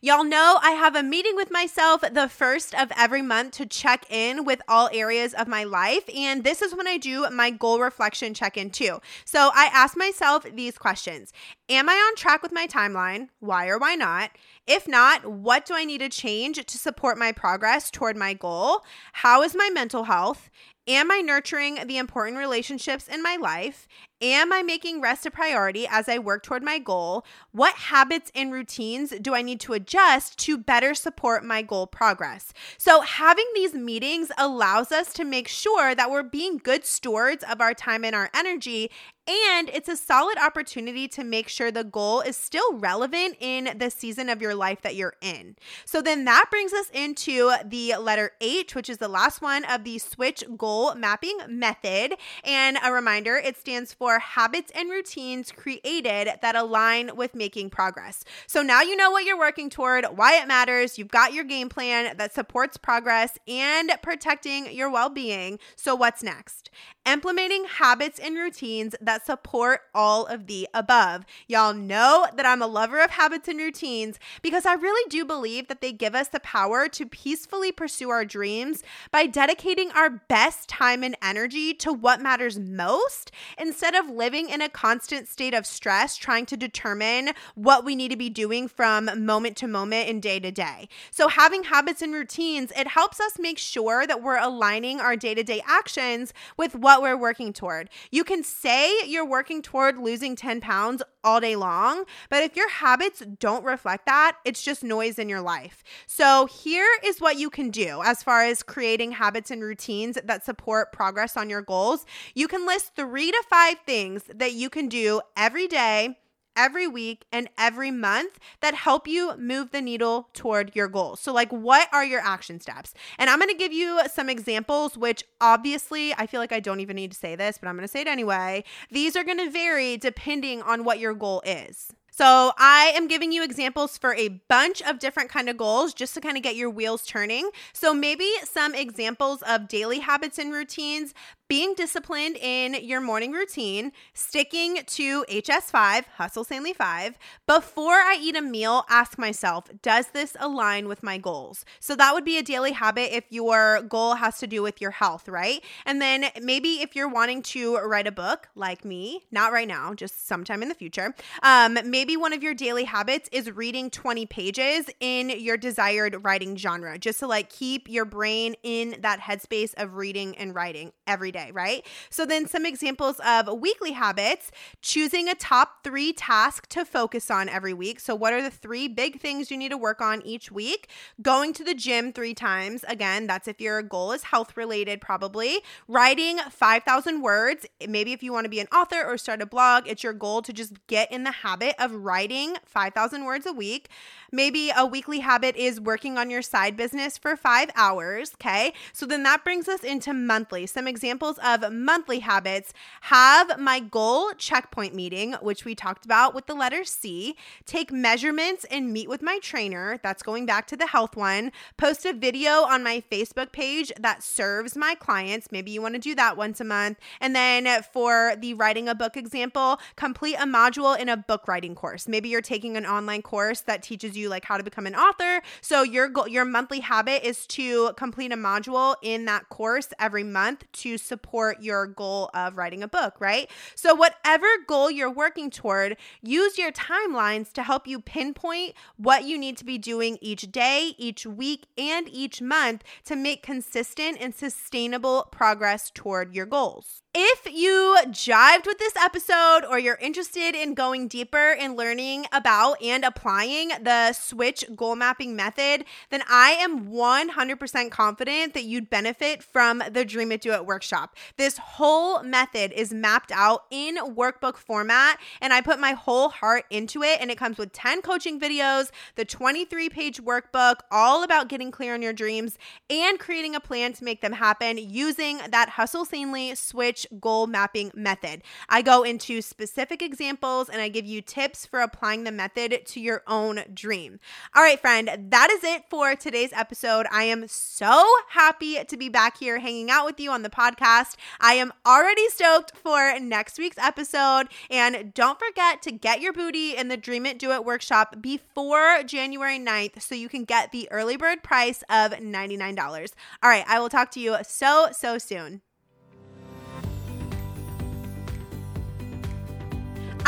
Y'all 0.00 0.24
know 0.24 0.58
I 0.62 0.72
have 0.72 0.96
a 0.96 1.02
meeting 1.02 1.36
with 1.36 1.50
myself 1.50 2.00
the 2.00 2.28
first 2.28 2.74
of 2.74 2.90
every 2.96 3.22
month 3.22 3.52
to 3.54 3.66
check 3.66 4.04
in 4.10 4.44
with 4.44 4.60
all 4.68 4.88
areas 4.92 5.34
of 5.34 5.48
my 5.48 5.64
life. 5.64 6.04
And 6.14 6.44
this 6.44 6.62
is 6.62 6.74
when 6.74 6.86
I 6.86 6.96
do 6.96 7.28
my 7.30 7.50
goal 7.50 7.80
reflection 7.80 8.34
check 8.34 8.56
in 8.56 8.70
too. 8.70 9.00
So 9.24 9.50
I 9.54 9.70
ask 9.72 9.96
myself 9.96 10.44
these 10.44 10.78
questions 10.78 11.32
Am 11.68 11.88
I 11.88 11.94
on 11.94 12.16
track 12.16 12.42
with 12.42 12.52
my 12.52 12.66
timeline? 12.66 13.28
Why 13.38 13.68
or 13.68 13.78
why 13.78 13.94
not? 13.94 14.30
If 14.66 14.88
not, 14.88 15.26
what 15.26 15.66
do 15.66 15.74
I 15.74 15.84
need 15.84 15.98
to 15.98 16.08
change 16.08 16.64
to 16.64 16.78
support 16.78 17.18
my 17.18 17.32
progress 17.32 17.90
toward 17.90 18.16
my 18.16 18.34
goal? 18.34 18.84
How 19.12 19.42
is 19.42 19.54
my 19.54 19.70
mental 19.72 20.04
health? 20.04 20.50
Am 20.88 21.10
I 21.12 21.20
nurturing 21.20 21.78
the 21.86 21.98
important 21.98 22.38
relationships 22.38 23.06
in 23.06 23.22
my 23.22 23.36
life? 23.36 23.86
Am 24.22 24.52
I 24.52 24.62
making 24.62 25.00
rest 25.00 25.24
a 25.24 25.30
priority 25.30 25.86
as 25.86 26.06
I 26.06 26.18
work 26.18 26.42
toward 26.42 26.62
my 26.62 26.78
goal? 26.78 27.24
What 27.52 27.74
habits 27.74 28.30
and 28.34 28.52
routines 28.52 29.14
do 29.20 29.34
I 29.34 29.40
need 29.40 29.60
to 29.60 29.72
adjust 29.72 30.38
to 30.40 30.58
better 30.58 30.94
support 30.94 31.42
my 31.42 31.62
goal 31.62 31.86
progress? 31.86 32.52
So, 32.76 33.00
having 33.00 33.46
these 33.54 33.72
meetings 33.72 34.30
allows 34.36 34.92
us 34.92 35.14
to 35.14 35.24
make 35.24 35.48
sure 35.48 35.94
that 35.94 36.10
we're 36.10 36.22
being 36.22 36.58
good 36.58 36.84
stewards 36.84 37.42
of 37.50 37.62
our 37.62 37.72
time 37.72 38.04
and 38.04 38.14
our 38.14 38.28
energy 38.34 38.90
and 39.30 39.70
it's 39.70 39.88
a 39.88 39.96
solid 39.96 40.38
opportunity 40.38 41.06
to 41.06 41.22
make 41.22 41.48
sure 41.48 41.70
the 41.70 41.84
goal 41.84 42.20
is 42.20 42.36
still 42.36 42.72
relevant 42.78 43.36
in 43.38 43.76
the 43.78 43.88
season 43.88 44.28
of 44.28 44.42
your 44.42 44.56
life 44.56 44.82
that 44.82 44.96
you're 44.96 45.14
in. 45.20 45.54
So 45.84 46.02
then 46.02 46.24
that 46.24 46.46
brings 46.50 46.72
us 46.72 46.90
into 46.92 47.52
the 47.64 47.94
letter 48.00 48.32
H, 48.40 48.74
which 48.74 48.88
is 48.88 48.98
the 48.98 49.08
last 49.08 49.40
one 49.40 49.64
of 49.66 49.84
the 49.84 49.98
switch 49.98 50.42
goal 50.56 50.96
mapping 50.96 51.38
method. 51.48 52.16
And 52.42 52.78
a 52.82 52.92
reminder, 52.92 53.36
it 53.36 53.56
stands 53.56 53.92
for 53.92 54.09
habits 54.18 54.72
and 54.74 54.90
routines 54.90 55.52
created 55.52 56.28
that 56.42 56.56
align 56.56 57.12
with 57.14 57.34
making 57.34 57.70
progress. 57.70 58.24
So 58.46 58.62
now 58.62 58.82
you 58.82 58.96
know 58.96 59.10
what 59.10 59.24
you're 59.24 59.38
working 59.38 59.70
toward, 59.70 60.04
why 60.16 60.40
it 60.40 60.48
matters. 60.48 60.98
You've 60.98 61.08
got 61.08 61.32
your 61.32 61.44
game 61.44 61.68
plan 61.68 62.16
that 62.16 62.34
supports 62.34 62.76
progress 62.76 63.38
and 63.46 63.92
protecting 64.02 64.72
your 64.72 64.90
well 64.90 65.08
being. 65.08 65.58
So 65.76 65.94
what's 65.94 66.22
next? 66.22 66.70
Implementing 67.06 67.64
habits 67.64 68.18
and 68.18 68.36
routines 68.36 68.94
that 69.00 69.20
that 69.20 69.26
support 69.26 69.80
all 69.94 70.26
of 70.26 70.46
the 70.46 70.68
above. 70.72 71.24
Y'all 71.46 71.74
know 71.74 72.26
that 72.36 72.46
I'm 72.46 72.62
a 72.62 72.66
lover 72.66 73.00
of 73.00 73.10
habits 73.10 73.48
and 73.48 73.58
routines 73.58 74.18
because 74.42 74.64
I 74.64 74.74
really 74.74 75.08
do 75.08 75.24
believe 75.24 75.68
that 75.68 75.80
they 75.80 75.92
give 75.92 76.14
us 76.14 76.28
the 76.28 76.40
power 76.40 76.88
to 76.88 77.06
peacefully 77.06 77.72
pursue 77.72 78.10
our 78.10 78.24
dreams 78.24 78.82
by 79.10 79.26
dedicating 79.26 79.90
our 79.92 80.10
best 80.10 80.68
time 80.68 81.02
and 81.02 81.16
energy 81.22 81.74
to 81.74 81.92
what 81.92 82.20
matters 82.20 82.58
most 82.58 83.30
instead 83.58 83.94
of 83.94 83.99
living 84.08 84.48
in 84.48 84.62
a 84.62 84.68
constant 84.68 85.28
state 85.28 85.54
of 85.54 85.66
stress 85.66 86.16
trying 86.16 86.46
to 86.46 86.56
determine 86.56 87.30
what 87.54 87.84
we 87.84 87.96
need 87.96 88.10
to 88.10 88.16
be 88.16 88.30
doing 88.30 88.68
from 88.68 89.10
moment 89.24 89.56
to 89.58 89.68
moment 89.68 90.08
and 90.08 90.22
day 90.22 90.40
to 90.40 90.50
day. 90.50 90.88
So 91.10 91.28
having 91.28 91.64
habits 91.64 92.02
and 92.02 92.14
routines, 92.14 92.72
it 92.76 92.88
helps 92.88 93.20
us 93.20 93.38
make 93.38 93.58
sure 93.58 94.06
that 94.06 94.22
we're 94.22 94.38
aligning 94.38 95.00
our 95.00 95.16
day-to-day 95.16 95.62
actions 95.66 96.32
with 96.56 96.74
what 96.74 97.02
we're 97.02 97.16
working 97.16 97.52
toward. 97.52 97.90
You 98.10 98.24
can 98.24 98.42
say 98.42 99.06
you're 99.06 99.26
working 99.26 99.62
toward 99.62 99.98
losing 99.98 100.36
10 100.36 100.60
pounds 100.60 101.02
all 101.22 101.40
day 101.40 101.56
long, 101.56 102.04
but 102.28 102.42
if 102.42 102.56
your 102.56 102.68
habits 102.70 103.22
don't 103.38 103.64
reflect 103.64 104.06
that, 104.06 104.38
it's 104.44 104.62
just 104.62 104.82
noise 104.82 105.18
in 105.18 105.28
your 105.28 105.40
life. 105.40 105.82
So, 106.06 106.46
here 106.46 106.88
is 107.04 107.20
what 107.20 107.38
you 107.38 107.50
can 107.50 107.70
do 107.70 108.00
as 108.02 108.22
far 108.22 108.42
as 108.42 108.62
creating 108.62 109.12
habits 109.12 109.50
and 109.50 109.62
routines 109.62 110.18
that 110.24 110.44
support 110.44 110.92
progress 110.92 111.36
on 111.36 111.50
your 111.50 111.62
goals. 111.62 112.06
You 112.34 112.48
can 112.48 112.66
list 112.66 112.94
three 112.96 113.30
to 113.30 113.42
five 113.48 113.78
things 113.90 114.22
that 114.32 114.52
you 114.52 114.70
can 114.70 114.88
do 114.88 115.20
every 115.36 115.66
day 115.66 116.16
every 116.56 116.86
week 116.86 117.24
and 117.32 117.48
every 117.56 117.90
month 117.90 118.38
that 118.60 118.74
help 118.74 119.08
you 119.08 119.36
move 119.36 119.70
the 119.70 119.80
needle 119.80 120.28
toward 120.32 120.70
your 120.74 120.86
goals. 120.88 121.18
So, 121.18 121.32
like, 121.32 121.50
what 121.50 121.88
are 121.92 122.04
your 122.04 122.20
action 122.20 122.60
steps? 122.60 122.92
And 123.18 123.28
I'm 123.28 123.40
to 123.40 123.56
give 123.56 123.72
you 123.72 124.00
some 124.12 124.28
examples, 124.28 124.96
which 124.96 125.24
obviously 125.40 126.12
I 126.14 126.26
feel 126.26 126.38
like 126.38 126.52
I 126.52 126.60
don't 126.60 126.80
even 126.80 126.96
need 126.96 127.12
to 127.12 127.18
say 127.18 127.34
this, 127.34 127.58
but 127.58 127.68
I'm 127.68 127.76
to 127.78 127.88
say 127.88 128.02
it 128.02 128.08
anyway. 128.08 128.62
These 128.90 129.16
are 129.16 129.24
to 129.38 129.50
vary 129.50 129.96
depending 129.96 130.62
on 130.62 130.84
what 130.84 131.00
your 131.00 131.14
goal 131.14 131.42
is. 131.44 131.92
So 132.12 132.52
I 132.58 132.92
am 132.94 133.08
giving 133.08 133.32
you 133.32 133.42
examples 133.42 133.96
for 133.96 134.14
a 134.14 134.28
bunch 134.28 134.82
of 134.82 134.98
different 134.98 135.30
kind 135.30 135.48
of 135.48 135.56
goals 135.56 135.94
just 135.94 136.12
to 136.12 136.20
kind 136.20 136.36
of 136.36 136.42
get 136.42 136.54
your 136.54 136.68
wheels 136.68 137.06
turning. 137.06 137.48
So 137.72 137.94
maybe 137.94 138.30
some 138.44 138.74
examples 138.74 139.42
of 139.42 139.68
daily 139.68 140.00
habits 140.00 140.38
and 140.38 140.52
routines, 140.52 141.14
being 141.50 141.74
disciplined 141.74 142.36
in 142.36 142.74
your 142.74 143.00
morning 143.00 143.32
routine, 143.32 143.90
sticking 144.14 144.78
to 144.86 145.24
HS5, 145.24 146.04
Hustle 146.14 146.44
Sanely 146.44 146.72
5. 146.72 147.18
Before 147.48 147.94
I 147.94 148.16
eat 148.22 148.36
a 148.36 148.40
meal, 148.40 148.84
ask 148.88 149.18
myself, 149.18 149.64
does 149.82 150.06
this 150.12 150.36
align 150.38 150.86
with 150.86 151.02
my 151.02 151.18
goals? 151.18 151.64
So 151.80 151.96
that 151.96 152.14
would 152.14 152.24
be 152.24 152.38
a 152.38 152.42
daily 152.44 152.70
habit 152.70 153.12
if 153.12 153.24
your 153.30 153.82
goal 153.82 154.14
has 154.14 154.38
to 154.38 154.46
do 154.46 154.62
with 154.62 154.80
your 154.80 154.92
health, 154.92 155.28
right? 155.28 155.60
And 155.86 156.00
then 156.00 156.26
maybe 156.40 156.82
if 156.82 156.94
you're 156.94 157.08
wanting 157.08 157.42
to 157.42 157.78
write 157.78 158.06
a 158.06 158.12
book 158.12 158.48
like 158.54 158.84
me, 158.84 159.26
not 159.32 159.50
right 159.50 159.66
now, 159.66 159.92
just 159.92 160.28
sometime 160.28 160.62
in 160.62 160.68
the 160.68 160.74
future, 160.76 161.16
um, 161.42 161.76
maybe 161.84 162.16
one 162.16 162.32
of 162.32 162.44
your 162.44 162.54
daily 162.54 162.84
habits 162.84 163.28
is 163.32 163.50
reading 163.50 163.90
20 163.90 164.24
pages 164.26 164.88
in 165.00 165.30
your 165.30 165.56
desired 165.56 166.16
writing 166.22 166.56
genre, 166.56 166.96
just 166.96 167.18
to 167.18 167.26
like 167.26 167.50
keep 167.50 167.90
your 167.90 168.04
brain 168.04 168.54
in 168.62 168.94
that 169.00 169.18
headspace 169.18 169.74
of 169.76 169.96
reading 169.96 170.36
and 170.38 170.54
writing 170.54 170.92
every 171.10 171.32
day, 171.32 171.50
right? 171.52 171.84
So 172.08 172.24
then 172.24 172.46
some 172.46 172.64
examples 172.64 173.20
of 173.26 173.60
weekly 173.60 173.92
habits, 173.92 174.52
choosing 174.80 175.28
a 175.28 175.34
top 175.34 175.82
3 175.82 176.12
task 176.12 176.68
to 176.68 176.84
focus 176.84 177.30
on 177.30 177.48
every 177.48 177.74
week. 177.74 177.98
So 177.98 178.14
what 178.14 178.32
are 178.32 178.42
the 178.42 178.50
three 178.50 178.86
big 178.86 179.20
things 179.20 179.50
you 179.50 179.56
need 179.56 179.70
to 179.70 179.76
work 179.76 180.00
on 180.00 180.22
each 180.24 180.52
week? 180.52 180.88
Going 181.20 181.52
to 181.54 181.64
the 181.64 181.74
gym 181.74 182.12
3 182.12 182.32
times. 182.32 182.84
Again, 182.86 183.26
that's 183.26 183.48
if 183.48 183.60
your 183.60 183.82
goal 183.82 184.12
is 184.12 184.22
health 184.22 184.56
related 184.56 185.00
probably. 185.00 185.58
Writing 185.88 186.38
5,000 186.38 187.20
words. 187.20 187.66
Maybe 187.86 188.12
if 188.12 188.22
you 188.22 188.32
want 188.32 188.44
to 188.44 188.50
be 188.50 188.60
an 188.60 188.68
author 188.68 189.02
or 189.04 189.18
start 189.18 189.42
a 189.42 189.46
blog, 189.46 189.88
it's 189.88 190.04
your 190.04 190.12
goal 190.12 190.42
to 190.42 190.52
just 190.52 190.74
get 190.86 191.10
in 191.10 191.24
the 191.24 191.32
habit 191.32 191.74
of 191.80 191.92
writing 191.92 192.56
5,000 192.66 193.24
words 193.24 193.46
a 193.46 193.52
week. 193.52 193.88
Maybe 194.30 194.70
a 194.76 194.86
weekly 194.86 195.18
habit 195.18 195.56
is 195.56 195.80
working 195.80 196.16
on 196.18 196.30
your 196.30 196.42
side 196.42 196.76
business 196.76 197.18
for 197.18 197.36
five 197.36 197.70
hours. 197.74 198.32
Okay. 198.34 198.72
So 198.92 199.06
then 199.06 199.24
that 199.24 199.42
brings 199.42 199.68
us 199.68 199.82
into 199.82 200.12
monthly. 200.12 200.66
Some 200.66 200.86
examples 200.86 200.99
of 201.02 201.72
monthly 201.72 202.20
habits 202.20 202.72
have 203.02 203.58
my 203.58 203.80
goal 203.80 204.32
checkpoint 204.36 204.94
meeting, 204.94 205.32
which 205.40 205.64
we 205.64 205.74
talked 205.74 206.04
about 206.04 206.34
with 206.34 206.46
the 206.46 206.54
letter 206.54 206.84
C, 206.84 207.36
take 207.66 207.90
measurements 207.92 208.64
and 208.70 208.92
meet 208.92 209.08
with 209.08 209.22
my 209.22 209.38
trainer. 209.42 209.98
That's 210.02 210.22
going 210.22 210.46
back 210.46 210.66
to 210.68 210.76
the 210.76 210.86
health 210.86 211.16
one. 211.16 211.52
Post 211.76 212.04
a 212.04 212.12
video 212.12 212.62
on 212.62 212.84
my 212.84 213.02
Facebook 213.10 213.52
page 213.52 213.92
that 213.98 214.22
serves 214.22 214.76
my 214.76 214.94
clients. 214.94 215.50
Maybe 215.50 215.70
you 215.70 215.82
want 215.82 215.94
to 215.94 216.00
do 216.00 216.14
that 216.14 216.36
once 216.36 216.60
a 216.60 216.64
month. 216.64 216.98
And 217.20 217.34
then 217.34 217.82
for 217.92 218.34
the 218.38 218.54
writing 218.54 218.88
a 218.88 218.94
book 218.94 219.16
example, 219.16 219.80
complete 219.96 220.36
a 220.36 220.44
module 220.44 220.98
in 220.98 221.08
a 221.08 221.16
book 221.16 221.48
writing 221.48 221.74
course. 221.74 222.08
Maybe 222.08 222.28
you're 222.28 222.40
taking 222.40 222.76
an 222.76 222.86
online 222.86 223.22
course 223.22 223.60
that 223.62 223.82
teaches 223.82 224.16
you 224.16 224.28
like 224.28 224.44
how 224.44 224.56
to 224.56 224.62
become 224.62 224.86
an 224.86 224.94
author. 224.94 225.42
So 225.60 225.82
your 225.82 226.08
goal, 226.08 226.28
your 226.28 226.44
monthly 226.44 226.80
habit 226.80 227.26
is 227.26 227.46
to 227.48 227.92
complete 227.94 228.32
a 228.32 228.36
module 228.36 228.96
in 229.02 229.24
that 229.26 229.48
course 229.48 229.88
every 229.98 230.24
month 230.24 230.64
to 230.72 230.89
support 230.98 231.62
your 231.62 231.86
goal 231.86 232.30
of 232.34 232.56
writing 232.56 232.82
a 232.82 232.88
book, 232.88 233.20
right? 233.20 233.50
So 233.74 233.94
whatever 233.94 234.46
goal 234.66 234.90
you're 234.90 235.10
working 235.10 235.50
toward, 235.50 235.96
use 236.22 236.58
your 236.58 236.72
timelines 236.72 237.52
to 237.52 237.62
help 237.62 237.86
you 237.86 238.00
pinpoint 238.00 238.74
what 238.96 239.24
you 239.24 239.38
need 239.38 239.56
to 239.58 239.64
be 239.64 239.78
doing 239.78 240.18
each 240.20 240.50
day, 240.52 240.94
each 240.98 241.26
week, 241.26 241.66
and 241.76 242.08
each 242.08 242.40
month 242.42 242.82
to 243.04 243.16
make 243.16 243.42
consistent 243.42 244.18
and 244.20 244.34
sustainable 244.34 245.28
progress 245.30 245.90
toward 245.90 246.34
your 246.34 246.46
goals. 246.46 247.02
If 247.12 247.52
you 247.52 247.96
jived 248.06 248.66
with 248.66 248.78
this 248.78 248.94
episode 248.94 249.62
or 249.68 249.80
you're 249.80 249.96
interested 249.96 250.54
in 250.54 250.74
going 250.74 251.08
deeper 251.08 251.50
in 251.50 251.74
learning 251.74 252.26
about 252.30 252.80
and 252.80 253.04
applying 253.04 253.70
the 253.82 254.12
switch 254.12 254.64
goal 254.76 254.94
mapping 254.94 255.34
method, 255.34 255.86
then 256.10 256.22
I 256.30 256.52
am 256.52 256.86
100% 256.86 257.90
confident 257.90 258.54
that 258.54 258.62
you'd 258.62 258.88
benefit 258.88 259.42
from 259.42 259.82
the 259.90 260.04
Dream 260.04 260.30
It 260.30 260.40
Do 260.40 260.52
It 260.52 260.64
workshop. 260.64 261.16
This 261.36 261.58
whole 261.58 262.22
method 262.22 262.70
is 262.70 262.92
mapped 262.92 263.32
out 263.32 263.64
in 263.72 263.96
workbook 263.96 264.56
format, 264.56 265.18
and 265.40 265.52
I 265.52 265.62
put 265.62 265.80
my 265.80 265.94
whole 265.94 266.28
heart 266.28 266.64
into 266.70 267.02
it. 267.02 267.20
And 267.20 267.28
it 267.28 267.38
comes 267.38 267.58
with 267.58 267.72
10 267.72 268.02
coaching 268.02 268.38
videos, 268.38 268.90
the 269.16 269.24
23 269.24 269.88
page 269.88 270.22
workbook, 270.22 270.76
all 270.92 271.24
about 271.24 271.48
getting 271.48 271.72
clear 271.72 271.94
on 271.94 272.02
your 272.02 272.12
dreams 272.12 272.56
and 272.88 273.18
creating 273.18 273.56
a 273.56 273.60
plan 273.60 273.94
to 273.94 274.04
make 274.04 274.20
them 274.20 274.34
happen 274.34 274.78
using 274.78 275.40
that 275.50 275.70
Hustle 275.70 276.04
Sanely 276.04 276.54
switch 276.54 276.99
goal 277.18 277.46
mapping 277.46 277.90
method. 277.94 278.42
I 278.68 278.82
go 278.82 279.02
into 279.02 279.42
specific 279.42 280.02
examples 280.02 280.68
and 280.68 280.80
I 280.80 280.88
give 280.88 281.06
you 281.06 281.22
tips 281.22 281.66
for 281.66 281.80
applying 281.80 282.24
the 282.24 282.32
method 282.32 282.86
to 282.86 283.00
your 283.00 283.22
own 283.26 283.62
dream. 283.72 284.20
All 284.54 284.62
right, 284.62 284.80
friend, 284.80 285.10
that 285.30 285.50
is 285.50 285.64
it 285.64 285.84
for 285.88 286.14
today's 286.14 286.52
episode. 286.52 287.06
I 287.10 287.24
am 287.24 287.46
so 287.48 288.04
happy 288.28 288.82
to 288.84 288.96
be 288.96 289.08
back 289.08 289.38
here 289.38 289.58
hanging 289.58 289.90
out 289.90 290.06
with 290.06 290.20
you 290.20 290.30
on 290.30 290.42
the 290.42 290.50
podcast. 290.50 291.16
I 291.40 291.54
am 291.54 291.72
already 291.86 292.28
stoked 292.28 292.76
for 292.76 293.18
next 293.18 293.58
week's 293.58 293.78
episode. 293.78 294.48
And 294.70 295.12
don't 295.14 295.38
forget 295.38 295.82
to 295.82 295.92
get 295.92 296.20
your 296.20 296.32
booty 296.32 296.76
in 296.76 296.88
the 296.88 296.96
Dream 296.96 297.26
It 297.26 297.38
Do 297.38 297.52
It 297.52 297.64
workshop 297.64 298.16
before 298.20 299.02
January 299.04 299.58
9th 299.58 300.02
so 300.02 300.14
you 300.14 300.28
can 300.28 300.44
get 300.44 300.72
the 300.72 300.88
early 300.90 301.16
bird 301.16 301.42
price 301.42 301.82
of 301.88 302.12
$99. 302.12 303.12
All 303.42 303.50
right, 303.50 303.64
I 303.66 303.80
will 303.80 303.88
talk 303.88 304.10
to 304.12 304.20
you 304.20 304.36
so, 304.42 304.88
so 304.92 305.18
soon. 305.18 305.62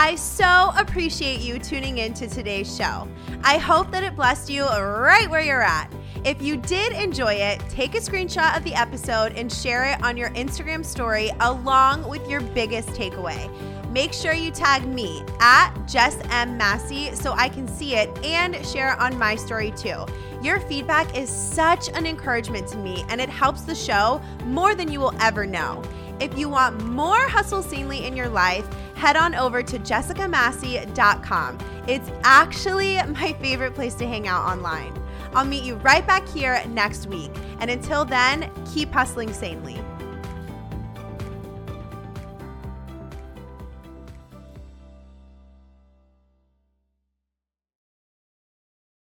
I 0.03 0.17
so 0.17 0.73
appreciate 0.77 1.43
you 1.43 1.61
tuning 1.61 1.99
in 1.99 2.12
to 2.15 2.27
today's 2.27 2.77
show. 2.77 3.07
I 3.45 3.57
hope 3.57 3.93
that 3.93 4.03
it 4.03 4.17
blessed 4.17 4.51
you 4.51 4.65
right 4.65 5.31
where 5.31 5.41
you're 5.41 5.62
at. 5.62 5.93
If 6.25 6.43
you 6.43 6.57
did 6.57 6.93
enjoy 6.93 7.35
it, 7.35 7.61
take 7.69 7.95
a 7.95 7.99
screenshot 7.99 8.57
of 8.57 8.65
the 8.65 8.75
episode 8.75 9.35
and 9.37 9.51
share 9.51 9.85
it 9.85 10.03
on 10.03 10.17
your 10.17 10.31
Instagram 10.31 10.85
story 10.85 11.31
along 11.38 12.09
with 12.09 12.29
your 12.29 12.41
biggest 12.41 12.88
takeaway. 12.88 13.49
Make 13.93 14.12
sure 14.12 14.33
you 14.33 14.51
tag 14.51 14.88
me 14.88 15.23
at 15.38 15.73
Jess 15.87 16.19
M. 16.33 16.59
Massey 16.59 17.15
so 17.15 17.35
I 17.35 17.49
can 17.49 17.69
see 17.69 17.95
it 17.95 18.11
and 18.25 18.57
share 18.67 18.95
it 18.95 18.99
on 18.99 19.17
my 19.17 19.37
story 19.37 19.71
too. 19.77 20.05
Your 20.43 20.59
feedback 20.59 21.17
is 21.17 21.31
such 21.31 21.88
an 21.91 22.07
encouragement 22.07 22.67
to 22.69 22.77
me 22.77 23.05
and 23.09 23.21
it 23.21 23.29
helps 23.29 23.62
the 23.62 23.75
show 23.77 24.21
more 24.47 24.75
than 24.75 24.91
you 24.91 24.99
will 24.99 25.15
ever 25.21 25.47
know. 25.47 25.81
If 26.19 26.38
you 26.38 26.49
want 26.49 26.85
more 26.85 27.29
Hustle 27.29 27.62
Sanely 27.62 28.05
in 28.05 28.17
your 28.17 28.29
life, 28.29 28.69
head 29.03 29.17
on 29.17 29.35
over 29.35 29.65
to 29.65 29.81
jessicamassey.com. 29.81 31.59
It's 31.88 32.09
actually 32.23 33.03
my 33.09 33.33
favorite 33.41 33.75
place 33.75 33.95
to 33.95 34.07
hang 34.07 34.29
out 34.29 34.47
online. 34.47 34.97
I'll 35.35 35.45
meet 35.45 35.65
you 35.65 35.75
right 35.77 36.07
back 36.07 36.29
here 36.29 36.62
next 36.69 37.09
week. 37.09 37.33
And 37.59 37.69
until 37.69 38.05
then, 38.05 38.49
keep 38.73 38.93
hustling 38.93 39.33
sanely. 39.33 39.81